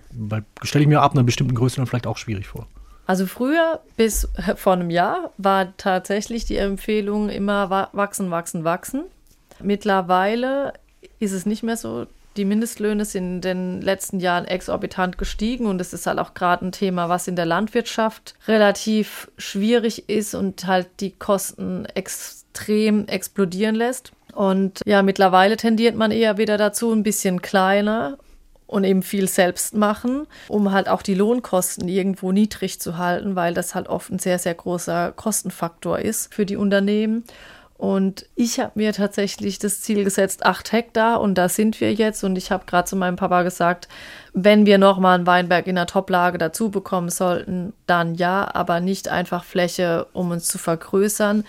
stelle 0.61 0.83
ich 0.83 0.87
mir 0.89 1.01
ab 1.01 1.13
einer 1.13 1.23
bestimmten 1.23 1.55
Größe 1.55 1.77
dann 1.77 1.87
vielleicht 1.87 2.05
auch 2.05 2.17
schwierig 2.17 2.47
vor. 2.47 2.67
Also 3.07 3.25
früher 3.25 3.79
bis 3.97 4.27
vor 4.55 4.73
einem 4.73 4.91
Jahr 4.91 5.31
war 5.37 5.75
tatsächlich 5.77 6.45
die 6.45 6.57
Empfehlung 6.57 7.29
immer 7.29 7.71
wa- 7.71 7.89
wachsen, 7.93 8.29
wachsen, 8.29 8.63
wachsen. 8.63 9.05
Mittlerweile 9.61 10.73
ist 11.19 11.31
es 11.31 11.45
nicht 11.45 11.63
mehr 11.63 11.77
so. 11.77 12.05
Die 12.37 12.45
Mindestlöhne 12.45 13.05
sind 13.05 13.25
in 13.25 13.41
den 13.41 13.81
letzten 13.81 14.19
Jahren 14.19 14.45
exorbitant 14.45 15.17
gestiegen 15.17 15.65
und 15.65 15.81
es 15.81 15.93
ist 15.93 16.05
halt 16.05 16.19
auch 16.19 16.33
gerade 16.33 16.65
ein 16.65 16.71
Thema, 16.71 17.09
was 17.09 17.27
in 17.27 17.35
der 17.35 17.45
Landwirtschaft 17.45 18.35
relativ 18.47 19.29
schwierig 19.37 20.07
ist 20.07 20.35
und 20.35 20.65
halt 20.67 20.87
die 20.99 21.11
Kosten 21.11 21.85
extrem 21.85 23.07
explodieren 23.07 23.75
lässt. 23.75 24.11
Und 24.33 24.81
ja, 24.85 25.01
mittlerweile 25.01 25.57
tendiert 25.57 25.95
man 25.95 26.11
eher 26.11 26.37
wieder 26.37 26.57
dazu, 26.57 26.91
ein 26.91 27.03
bisschen 27.03 27.41
kleiner 27.41 28.17
und 28.67 28.83
eben 28.83 29.01
viel 29.01 29.27
selbst 29.27 29.73
machen, 29.73 30.27
um 30.47 30.71
halt 30.71 30.89
auch 30.89 31.01
die 31.01 31.15
Lohnkosten 31.15 31.87
irgendwo 31.87 32.31
niedrig 32.31 32.79
zu 32.79 32.97
halten, 32.97 33.35
weil 33.35 33.53
das 33.53 33.73
halt 33.73 33.87
oft 33.87 34.11
ein 34.11 34.19
sehr, 34.19 34.37
sehr 34.37 34.53
großer 34.53 35.11
Kostenfaktor 35.11 35.99
ist 35.99 36.33
für 36.33 36.45
die 36.45 36.55
Unternehmen. 36.55 37.23
Und 37.79 38.25
ich 38.35 38.59
habe 38.59 38.73
mir 38.75 38.91
tatsächlich 38.91 39.57
das 39.57 39.79
Ziel 39.79 40.03
gesetzt, 40.03 40.45
acht 40.45 40.73
Hektar 40.73 41.21
und 41.21 41.35
da 41.35 41.47
sind 41.47 41.79
wir 41.79 41.93
jetzt. 41.93 42.25
Und 42.25 42.37
ich 42.37 42.51
habe 42.51 42.65
gerade 42.65 42.85
zu 42.85 42.97
meinem 42.97 43.15
Papa 43.15 43.41
gesagt, 43.41 43.87
wenn 44.33 44.65
wir 44.65 44.77
nochmal 44.77 45.15
einen 45.15 45.25
Weinberg 45.25 45.65
in 45.65 45.75
der 45.75 45.85
Toplage 45.85 46.37
dazu 46.37 46.71
bekommen 46.71 47.07
sollten, 47.07 47.71
dann 47.87 48.15
ja, 48.15 48.53
aber 48.53 48.81
nicht 48.81 49.07
einfach 49.07 49.45
Fläche, 49.45 50.07
um 50.11 50.29
uns 50.31 50.49
zu 50.49 50.57
vergrößern. 50.57 51.45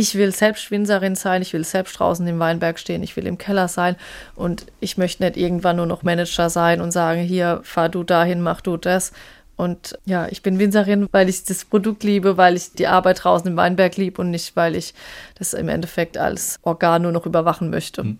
Ich 0.00 0.14
will 0.14 0.32
selbst 0.32 0.70
Winzerin 0.70 1.16
sein, 1.16 1.42
ich 1.42 1.52
will 1.52 1.64
selbst 1.64 1.98
draußen 1.98 2.24
im 2.28 2.38
Weinberg 2.38 2.78
stehen, 2.78 3.02
ich 3.02 3.16
will 3.16 3.26
im 3.26 3.36
Keller 3.36 3.66
sein 3.66 3.96
und 4.36 4.66
ich 4.78 4.96
möchte 4.96 5.24
nicht 5.24 5.36
irgendwann 5.36 5.74
nur 5.74 5.86
noch 5.86 6.04
Manager 6.04 6.50
sein 6.50 6.80
und 6.80 6.92
sagen, 6.92 7.20
hier, 7.22 7.62
fahr 7.64 7.88
du 7.88 8.04
dahin, 8.04 8.40
mach 8.40 8.60
du 8.60 8.76
das. 8.76 9.10
Und 9.56 9.98
ja, 10.04 10.28
ich 10.30 10.40
bin 10.42 10.60
Winzerin, 10.60 11.08
weil 11.10 11.28
ich 11.28 11.42
das 11.42 11.64
Produkt 11.64 12.04
liebe, 12.04 12.36
weil 12.36 12.54
ich 12.54 12.74
die 12.74 12.86
Arbeit 12.86 13.24
draußen 13.24 13.48
im 13.48 13.56
Weinberg 13.56 13.96
liebe 13.96 14.22
und 14.22 14.30
nicht, 14.30 14.54
weil 14.54 14.76
ich 14.76 14.94
das 15.36 15.52
im 15.52 15.68
Endeffekt 15.68 16.16
als 16.16 16.60
Organ 16.62 17.02
nur 17.02 17.10
noch 17.10 17.26
überwachen 17.26 17.68
möchte. 17.68 18.14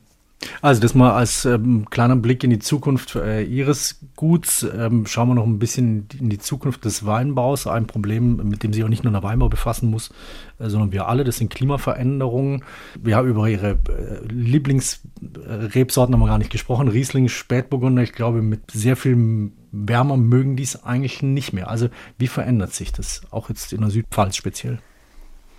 Also 0.63 0.81
das 0.81 0.95
mal 0.95 1.13
als 1.13 1.45
ähm, 1.45 1.87
kleiner 1.91 2.15
Blick 2.15 2.45
in 2.45 2.51
die 2.51 2.61
Zukunft 2.61 3.17
äh, 3.17 3.43
Ihres 3.43 4.01
Guts. 4.15 4.63
Ähm, 4.63 5.05
schauen 5.07 5.29
wir 5.29 5.35
noch 5.35 5.47
ein 5.47 5.59
bisschen 5.59 6.07
in 6.19 6.31
die 6.31 6.39
Zukunft 6.39 6.85
des 6.85 7.05
Weinbaus. 7.05 7.67
Ein 7.67 7.87
Problem, 7.87 8.37
mit 8.49 8.63
dem 8.63 8.73
sich 8.73 8.85
auch 8.85 8.89
nicht 8.89 9.03
nur 9.03 9.13
der 9.13 9.25
Weinbau 9.25 9.49
befassen 9.49 9.91
muss, 9.91 10.11
äh, 10.59 10.69
sondern 10.69 10.93
wir 10.93 11.09
alle. 11.09 11.25
Das 11.25 11.39
sind 11.39 11.53
Klimaveränderungen. 11.53 12.63
Wir 13.01 13.17
haben 13.17 13.29
über 13.29 13.49
Ihre 13.49 13.71
äh, 13.71 14.25
Lieblingsrebsorten 14.29 16.15
haben 16.15 16.27
gar 16.27 16.39
nicht 16.39 16.53
gesprochen. 16.53 16.89
Riesling, 16.89 17.29
Spätburgunder. 17.29 18.03
Ich 18.03 18.13
glaube, 18.13 18.41
mit 18.41 18.71
sehr 18.71 18.97
viel 18.97 19.51
wärmer 19.73 20.17
mögen 20.17 20.57
die 20.57 20.63
es 20.63 20.85
eigentlich 20.85 21.23
nicht 21.23 21.53
mehr. 21.53 21.69
Also 21.69 21.89
wie 22.17 22.29
verändert 22.29 22.73
sich 22.73 22.93
das? 22.93 23.23
Auch 23.31 23.49
jetzt 23.49 23.73
in 23.73 23.81
der 23.81 23.91
Südpfalz 23.91 24.37
speziell. 24.37 24.79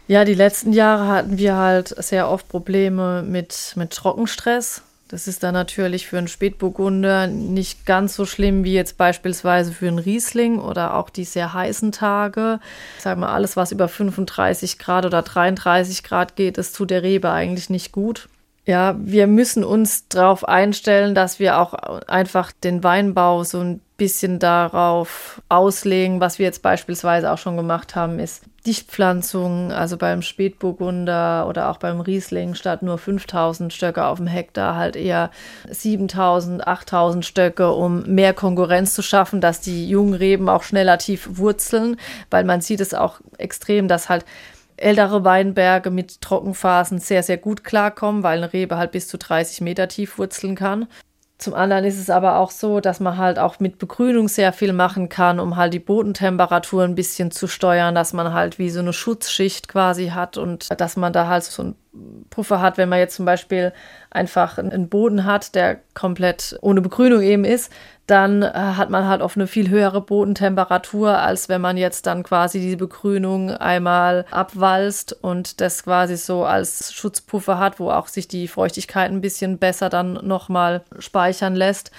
Ja, 0.10 0.26
die 0.26 0.34
letzten 0.34 0.74
Jahre 0.74 1.08
hatten 1.08 1.38
wir 1.38 1.56
halt 1.56 1.90
sehr 2.04 2.32
oft 2.32 2.50
Probleme 2.50 3.22
mit, 3.22 3.74
mit 3.76 3.92
Trockenstress. 3.92 4.82
Das 5.08 5.28
ist 5.28 5.44
dann 5.44 5.54
natürlich 5.54 6.08
für 6.08 6.18
einen 6.18 6.28
Spätburgunder 6.28 7.28
nicht 7.28 7.86
ganz 7.86 8.16
so 8.16 8.26
schlimm 8.26 8.64
wie 8.64 8.74
jetzt 8.74 8.98
beispielsweise 8.98 9.72
für 9.72 9.88
einen 9.88 10.00
Riesling 10.00 10.58
oder 10.58 10.96
auch 10.96 11.12
die 11.12 11.26
sehr 11.26 11.54
heißen 11.54 11.92
Tage. 11.92 12.60
Ich 12.98 13.04
sage 13.04 13.20
mal, 13.20 13.32
alles, 13.32 13.56
was 13.56 13.72
über 13.72 13.88
35 13.88 14.80
Grad 14.80 15.06
oder 15.06 15.22
33 15.22 16.02
Grad 16.02 16.36
geht, 16.36 16.58
das 16.58 16.72
tut 16.72 16.90
der 16.90 17.04
Rebe 17.04 17.30
eigentlich 17.30 17.70
nicht 17.70 17.92
gut. 17.92 18.30
Ja, 18.66 18.96
wir 18.98 19.28
müssen 19.28 19.64
uns 19.64 20.08
darauf 20.08 20.44
einstellen, 20.48 21.14
dass 21.14 21.38
wir 21.38 21.60
auch 21.60 21.76
einfach 22.08 22.52
den 22.52 22.84
Weinbau 22.84 23.44
so 23.44 23.60
ein 23.60 23.80
bisschen 23.98 24.40
darauf 24.40 25.40
auslegen, 25.50 26.20
was 26.20 26.40
wir 26.40 26.48
jetzt 26.48 26.64
beispielsweise 26.64 27.32
auch 27.32 27.38
schon 27.38 27.58
gemacht 27.58 27.96
haben, 27.96 28.18
ist 28.18 28.49
Dichtpflanzung, 28.66 29.72
also 29.72 29.98
beim 29.98 30.22
Spätburgunder 30.22 31.48
oder 31.48 31.70
auch 31.70 31.78
beim 31.78 32.02
Riesling 32.02 32.56
statt 32.56 32.82
nur 32.82 32.98
5000 32.98 33.74
Stöcke 33.74 34.06
auf 34.06 34.18
dem 34.18 34.28
Hektar 34.28 34.76
halt 34.76 34.96
eher 34.96 35.32
7000, 35.70 36.68
8000 36.68 37.26
Stöcke, 37.26 37.72
um 37.72 38.04
mehr 38.04 38.34
Konkurrenz 38.34 38.94
zu 38.94 39.02
schaffen, 39.02 39.42
dass 39.42 39.62
die 39.62 39.90
jungen 39.90 40.14
Reben 40.14 40.50
auch 40.50 40.64
schneller 40.64 40.98
tief 40.98 41.28
wurzeln, 41.34 41.98
weil 42.30 42.44
man 42.44 42.62
sieht 42.62 42.82
es 42.82 42.94
auch 42.94 43.22
extrem, 43.38 43.88
dass 43.88 44.10
halt 44.10 44.26
ältere 44.78 45.24
Weinberge 45.24 45.92
mit 45.92 46.22
Trockenphasen 46.22 47.00
sehr, 47.00 47.24
sehr 47.24 47.38
gut 47.38 47.64
klarkommen, 47.64 48.24
weil 48.24 48.38
eine 48.38 48.54
Rebe 48.54 48.78
halt 48.78 48.92
bis 48.92 49.08
zu 49.08 49.18
30 49.18 49.62
Meter 49.62 49.88
tief 49.88 50.18
wurzeln 50.18 50.56
kann. 50.56 50.88
Zum 51.40 51.54
anderen 51.54 51.86
ist 51.86 51.98
es 51.98 52.10
aber 52.10 52.38
auch 52.38 52.52
so, 52.52 52.82
dass 52.82 53.00
man 53.00 53.18
halt 53.18 53.40
auch 53.40 53.62
mit 53.62 53.78
Begrünung 53.78 54.28
sehr 54.28 54.52
viel 54.52 54.74
machen 54.74 55.08
kann, 55.08 55.40
um 55.40 55.56
halt 55.56 55.74
die 55.74 55.80
Bodentemperatur 55.80 56.84
ein 56.84 56.96
bisschen 56.96 57.32
zu 57.32 57.48
steuern, 57.48 57.96
dass 57.96 58.12
man 58.12 58.34
halt 58.34 58.60
wie 58.60 58.70
so 58.70 58.82
eine 58.82 58.92
Schutzschicht 58.92 59.70
quasi 59.70 60.10
hat 60.10 60.36
und 60.36 60.68
dass 60.82 60.98
man 60.98 61.14
da 61.14 61.28
halt 61.28 61.46
so 61.46 61.64
ein 61.64 61.76
Schutzpuffer 61.92 62.62
hat, 62.62 62.78
wenn 62.78 62.90
man 62.90 63.00
jetzt 63.00 63.16
zum 63.16 63.26
Beispiel 63.26 63.74
einfach 64.12 64.58
einen 64.58 64.90
Boden 64.90 65.26
hat, 65.26 65.56
der 65.56 65.80
komplett 65.94 66.58
ohne 66.62 66.82
Begrünung 66.82 67.22
eben 67.22 67.46
ist, 67.46 67.72
dann 68.08 68.42
äh, 68.42 68.52
hat 68.54 68.90
man 68.90 69.08
halt 69.08 69.22
oft 69.22 69.38
eine 69.38 69.48
viel 69.48 69.70
höhere 69.70 70.02
Bodentemperatur, 70.02 71.18
als 71.18 71.50
wenn 71.50 71.62
man 71.62 71.78
jetzt 71.78 72.08
dann 72.08 72.24
quasi 72.24 72.60
die 72.60 72.76
Begrünung 72.76 73.52
einmal 73.52 74.26
abwalzt 74.32 75.14
und 75.22 75.62
das 75.62 75.84
quasi 75.84 76.18
so 76.18 76.44
als 76.44 76.94
Schutzpuffer 76.94 77.60
hat, 77.60 77.80
wo 77.80 77.92
auch 77.92 78.08
sich 78.08 78.28
die 78.28 78.48
Feuchtigkeit 78.48 79.12
ein 79.12 79.22
bisschen 79.22 79.58
besser 79.58 79.90
dann 79.90 80.14
nochmal 80.26 80.82
speichern 80.98 81.56
lässt 81.56 81.92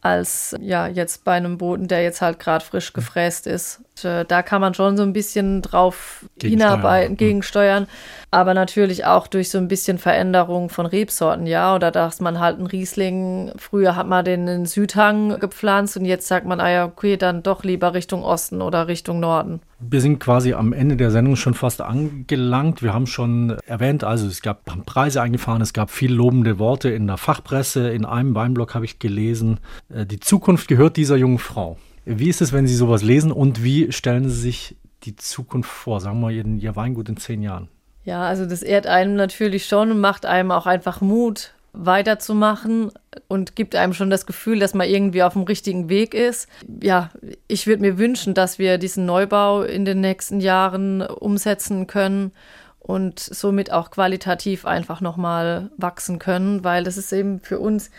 als 0.00 0.54
ja 0.60 0.86
jetzt 0.86 1.24
bei 1.24 1.32
einem 1.32 1.58
Boden, 1.58 1.88
der 1.88 2.02
jetzt 2.02 2.20
halt 2.20 2.38
gerade 2.38 2.64
frisch 2.64 2.92
gefräst 2.92 3.46
ist. 3.46 3.80
Und, 3.80 4.04
äh, 4.04 4.24
da 4.24 4.42
kann 4.42 4.60
man 4.60 4.74
schon 4.74 4.96
so 4.96 5.02
ein 5.02 5.12
bisschen 5.12 5.60
drauf 5.62 6.24
hinarbeiten, 6.40 7.16
gegensteuern, 7.16 7.88
aber 8.30 8.54
natürlich 8.54 9.04
auch 9.04 9.26
durch 9.26 9.50
so 9.50 9.58
ein 9.58 9.68
bisschen 9.68 9.98
Veränderung 9.98 10.68
von 10.68 10.86
Rebsorten, 10.86 11.46
ja, 11.46 11.74
oder 11.74 11.90
dass 11.90 12.20
man 12.20 12.38
halt 12.38 12.58
einen 12.58 12.66
Riesling, 12.66 13.52
früher 13.56 13.96
hat 13.96 14.06
man 14.06 14.24
den 14.24 14.46
in 14.46 14.66
Südhang 14.66 15.38
gepflanzt 15.40 15.96
und 15.96 16.04
jetzt 16.04 16.28
sagt 16.28 16.46
man, 16.46 16.60
ah 16.60 16.70
ja, 16.70 16.84
okay, 16.84 17.16
dann 17.16 17.42
doch 17.42 17.64
lieber 17.64 17.94
Richtung 17.94 18.22
Osten 18.22 18.62
oder 18.62 18.86
Richtung 18.86 19.18
Norden. 19.20 19.60
Wir 19.80 20.00
sind 20.00 20.18
quasi 20.18 20.54
am 20.54 20.72
Ende 20.72 20.96
der 20.96 21.12
Sendung 21.12 21.36
schon 21.36 21.54
fast 21.54 21.80
angelangt. 21.80 22.82
Wir 22.82 22.92
haben 22.92 23.06
schon 23.06 23.56
erwähnt, 23.64 24.02
also 24.02 24.26
es 24.26 24.42
gab 24.42 24.64
Preise 24.86 25.22
eingefahren, 25.22 25.62
es 25.62 25.72
gab 25.72 25.90
viel 25.90 26.12
lobende 26.12 26.58
Worte 26.58 26.90
in 26.90 27.06
der 27.06 27.16
Fachpresse. 27.16 27.88
In 27.90 28.04
einem 28.04 28.34
Weinblog 28.34 28.74
habe 28.74 28.84
ich 28.84 28.98
gelesen, 28.98 29.60
äh, 29.88 30.04
die 30.04 30.18
Zukunft 30.18 30.66
gehört 30.66 30.96
dieser 30.96 31.16
jungen 31.16 31.38
Frau. 31.38 31.78
Wie 32.04 32.28
ist 32.28 32.40
es, 32.40 32.52
wenn 32.52 32.66
Sie 32.66 32.74
sowas 32.74 33.02
lesen 33.02 33.30
und 33.30 33.62
wie 33.62 33.92
stellen 33.92 34.28
Sie 34.28 34.40
sich 34.40 34.76
die 35.04 35.14
Zukunft 35.14 35.70
vor? 35.70 36.00
Sagen 36.00 36.20
wir 36.20 36.32
mal, 36.32 36.32
Ihr 36.32 36.74
Weingut 36.74 37.08
in 37.08 37.16
zehn 37.16 37.42
Jahren. 37.42 37.68
Ja, 38.04 38.22
also 38.22 38.46
das 38.46 38.62
ehrt 38.62 38.86
einem 38.86 39.14
natürlich 39.14 39.66
schon 39.66 39.90
und 39.90 40.00
macht 40.00 40.24
einem 40.24 40.50
auch 40.50 40.66
einfach 40.66 41.00
Mut, 41.02 41.52
weiterzumachen 41.72 42.90
und 43.28 43.56
gibt 43.56 43.74
einem 43.74 43.92
schon 43.92 44.10
das 44.10 44.26
Gefühl, 44.26 44.58
dass 44.58 44.74
man 44.74 44.88
irgendwie 44.88 45.22
auf 45.22 45.34
dem 45.34 45.42
richtigen 45.42 45.88
Weg 45.88 46.14
ist. 46.14 46.48
Ja, 46.82 47.10
ich 47.46 47.66
würde 47.66 47.82
mir 47.82 47.98
wünschen, 47.98 48.34
dass 48.34 48.58
wir 48.58 48.78
diesen 48.78 49.06
Neubau 49.06 49.62
in 49.62 49.84
den 49.84 50.00
nächsten 50.00 50.40
Jahren 50.40 51.02
umsetzen 51.02 51.86
können 51.86 52.32
und 52.80 53.20
somit 53.20 53.70
auch 53.72 53.90
qualitativ 53.90 54.64
einfach 54.64 55.00
nochmal 55.00 55.70
wachsen 55.76 56.18
können, 56.18 56.64
weil 56.64 56.84
das 56.84 56.96
ist 56.96 57.12
eben 57.12 57.40
für 57.40 57.58
uns 57.58 57.90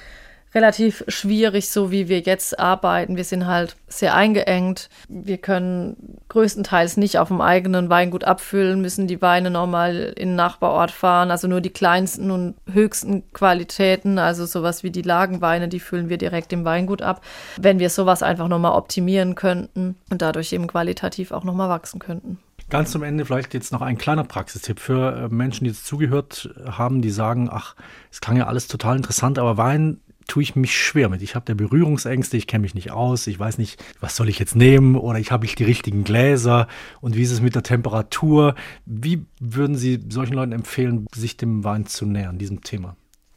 relativ 0.54 1.04
schwierig, 1.08 1.70
so 1.70 1.92
wie 1.92 2.08
wir 2.08 2.20
jetzt 2.20 2.58
arbeiten. 2.58 3.18
Wir 3.18 3.24
sind 3.24 3.46
halt 3.46 3.76
sehr 3.88 4.16
eingeengt. 4.16 4.90
Wir 5.08 5.38
können 5.38 6.18
größtenteils 6.30 6.98
nicht 6.98 7.20
auf 7.20 7.28
dem 7.28 7.42
eigenen 7.42 7.90
Weingut 7.90 8.24
abfüllen, 8.24 8.82
müssen 8.82 9.08
die 9.08 9.22
Weine 9.22 9.52
nochmal 9.52 10.14
in 10.16 10.30
den 10.30 10.36
Nachbarort 10.36 10.92
fahren. 10.92 11.32
Also 11.32 11.48
nur 11.48 11.62
die 11.62 11.70
kleinsten 11.70 12.32
und 12.32 12.56
höchsten 12.72 13.24
Qualitäten, 13.34 14.18
also 14.18 14.46
sowas 14.46 14.84
wie 14.84 14.92
die 14.92 15.02
Lagenweine, 15.02 15.68
die 15.68 15.80
füllen 15.80 16.10
wir 16.10 16.18
direkt 16.18 16.52
im 16.54 16.66
Weingut 16.66 17.02
ab. 17.02 17.22
Wenn 17.58 17.80
wir 17.80 17.90
sowas 17.90 18.24
einfach 18.24 18.48
nochmal 18.48 18.74
optimieren 18.74 19.36
könnten 19.36 19.96
und 20.10 20.22
dadurch 20.22 20.52
eben 20.54 20.68
qualitativ 20.68 21.32
auch 21.32 21.44
nochmal 21.44 21.70
wachsen 21.70 22.00
könnten. 22.00 22.40
Ganz 22.70 22.92
zum 22.92 23.02
Ende 23.02 23.26
vielleicht 23.26 23.56
jetzt 23.56 23.72
noch 23.72 23.82
ein 23.82 23.98
kleiner 23.98 24.24
Praxistipp 24.24 24.80
für 24.80 25.24
äh, 25.24 25.28
Menschen, 25.34 25.64
die 25.64 25.72
jetzt 25.72 25.88
zugehört 25.88 26.54
haben, 26.66 27.02
die 27.02 27.10
sagen, 27.10 27.50
ach, 27.52 27.76
es 28.12 28.22
klang 28.22 28.38
ja 28.38 28.46
alles 28.46 28.68
total 28.68 28.96
interessant, 28.96 29.40
aber 29.40 29.58
Wein 29.58 30.00
tue 30.30 30.44
ich 30.44 30.56
mich 30.56 30.78
schwer 30.78 31.10
mit. 31.10 31.22
Ich 31.22 31.36
habe 31.36 31.46
da 31.46 31.54
Berührungsängste, 31.54 32.38
ich 32.38 32.48
kenne 32.48 32.62
mich 32.62 32.76
nicht 32.76 32.92
aus, 32.92 33.28
ich 33.28 33.38
weiß 33.38 33.58
nicht, 33.58 33.84
was 34.00 34.16
soll 34.16 34.30
ich 34.30 34.40
jetzt 34.40 34.56
nehmen 34.56 34.96
oder 34.96 35.20
ich 35.20 35.32
habe 35.32 35.46
nicht 35.46 35.60
die 35.60 35.66
richtigen 35.66 36.04
Gläser 36.04 36.68
und 37.02 37.16
wie 37.16 37.24
ist 37.24 37.32
es 37.32 37.42
mit 37.42 37.56
der 37.56 37.64
Temperatur? 37.64 38.56
Wie 38.86 39.26
würden 39.40 39.76
Sie 39.76 40.00
solchen 40.10 40.36
Leuten 40.36 40.52
empfehlen, 40.52 41.08
sich 41.14 41.36
dem 41.36 41.64
Wein 41.64 41.86
zu 41.86 42.06
nähern, 42.06 42.38
diesem 42.38 42.62
Thema? 42.62 42.96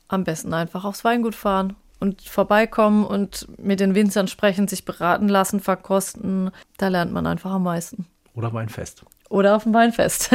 Am 0.08 0.24
besten 0.24 0.52
einfach 0.54 0.84
aufs 0.84 1.04
Weingut 1.04 1.34
fahren 1.34 1.74
und 1.98 2.20
vorbeikommen 2.22 3.04
und 3.04 3.48
mit 3.58 3.80
den 3.80 3.94
Winzern 3.94 4.28
sprechen, 4.28 4.68
sich 4.68 4.84
beraten 4.84 5.28
lassen, 5.28 5.60
verkosten. 5.60 6.50
Da 6.76 6.88
lernt 6.88 7.12
man 7.12 7.26
einfach 7.26 7.52
am 7.52 7.62
meisten. 7.62 8.06
Oder 8.34 8.52
Weinfest. 8.52 9.04
Oder 9.32 9.56
auf 9.56 9.62
dem 9.62 9.72
Weinfest. 9.72 10.30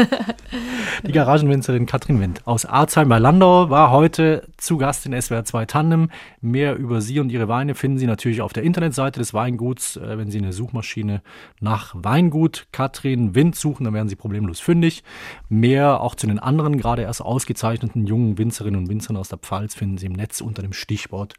Die 1.06 1.12
Garagenwinzerin 1.12 1.86
Katrin 1.86 2.20
Wind 2.20 2.42
aus 2.48 2.66
Arzheim 2.66 3.08
bei 3.08 3.20
Landau 3.20 3.70
war 3.70 3.92
heute 3.92 4.48
zu 4.58 4.80
Gast 4.80 5.06
in 5.06 5.22
SWR 5.22 5.46
2 5.46 5.68
Tandem. 5.68 6.10
Mehr 6.42 6.76
über 6.76 7.00
sie 7.00 7.20
und 7.20 7.32
ihre 7.32 7.48
Weine 7.48 7.76
finden 7.76 8.00
Sie 8.00 8.08
natürlich 8.08 8.42
auf 8.42 8.54
der 8.54 8.64
Internetseite 8.64 9.20
des 9.20 9.36
Weinguts. 9.36 9.98
Äh, 9.98 10.18
wenn 10.18 10.32
Sie 10.32 10.40
eine 10.40 10.52
Suchmaschine 10.52 11.22
nach 11.60 11.94
Weingut 11.96 12.66
Katrin 12.72 13.36
Wind 13.36 13.56
suchen, 13.56 13.84
dann 13.84 13.94
werden 13.94 14.10
Sie 14.10 14.16
problemlos 14.16 14.60
fündig. 14.60 15.04
Mehr 15.48 16.02
auch 16.02 16.16
zu 16.16 16.26
den 16.26 16.40
anderen 16.40 16.80
gerade 16.80 17.04
erst 17.04 17.22
ausgezeichneten 17.22 18.08
jungen 18.08 18.40
Winzerinnen 18.40 18.80
und 18.80 18.90
Winzern 18.90 19.16
aus 19.16 19.30
der 19.30 19.38
Pfalz 19.38 19.76
finden 19.76 20.00
Sie 20.00 20.08
im 20.08 20.14
Netz 20.14 20.42
unter 20.42 20.64
dem 20.64 20.74
Stichwort 20.74 21.36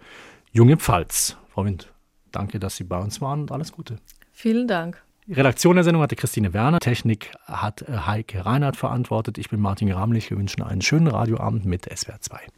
Junge 0.53 0.77
Pfalz. 0.77 1.37
Frau 1.49 1.65
Wind, 1.65 1.93
danke, 2.31 2.61
dass 2.61 2.77
Sie 2.77 2.85
bei 2.85 2.99
uns 2.99 3.21
waren 3.21 3.41
und 3.41 3.51
alles 3.51 3.73
Gute. 3.73 3.97
Vielen 4.31 4.69
Dank. 4.69 5.03
Redaktion 5.31 5.77
der 5.77 5.85
Sendung 5.85 6.03
hatte 6.03 6.17
Christine 6.17 6.55
Werner, 6.55 6.79
Technik 6.79 7.33
hat 7.45 7.83
äh, 7.83 7.93
Heike 8.07 8.47
Reinhardt 8.47 8.77
verantwortet. 8.77 9.37
Ich 9.37 9.51
bin 9.51 9.61
Martin 9.61 9.89
Gramlich. 9.89 10.31
Wir 10.31 10.39
wünschen 10.39 10.63
einen 10.63 10.81
schönen 10.81 11.07
Radioabend 11.07 11.67
mit 11.67 11.85
SWR 11.85 12.21
2. 12.21 12.49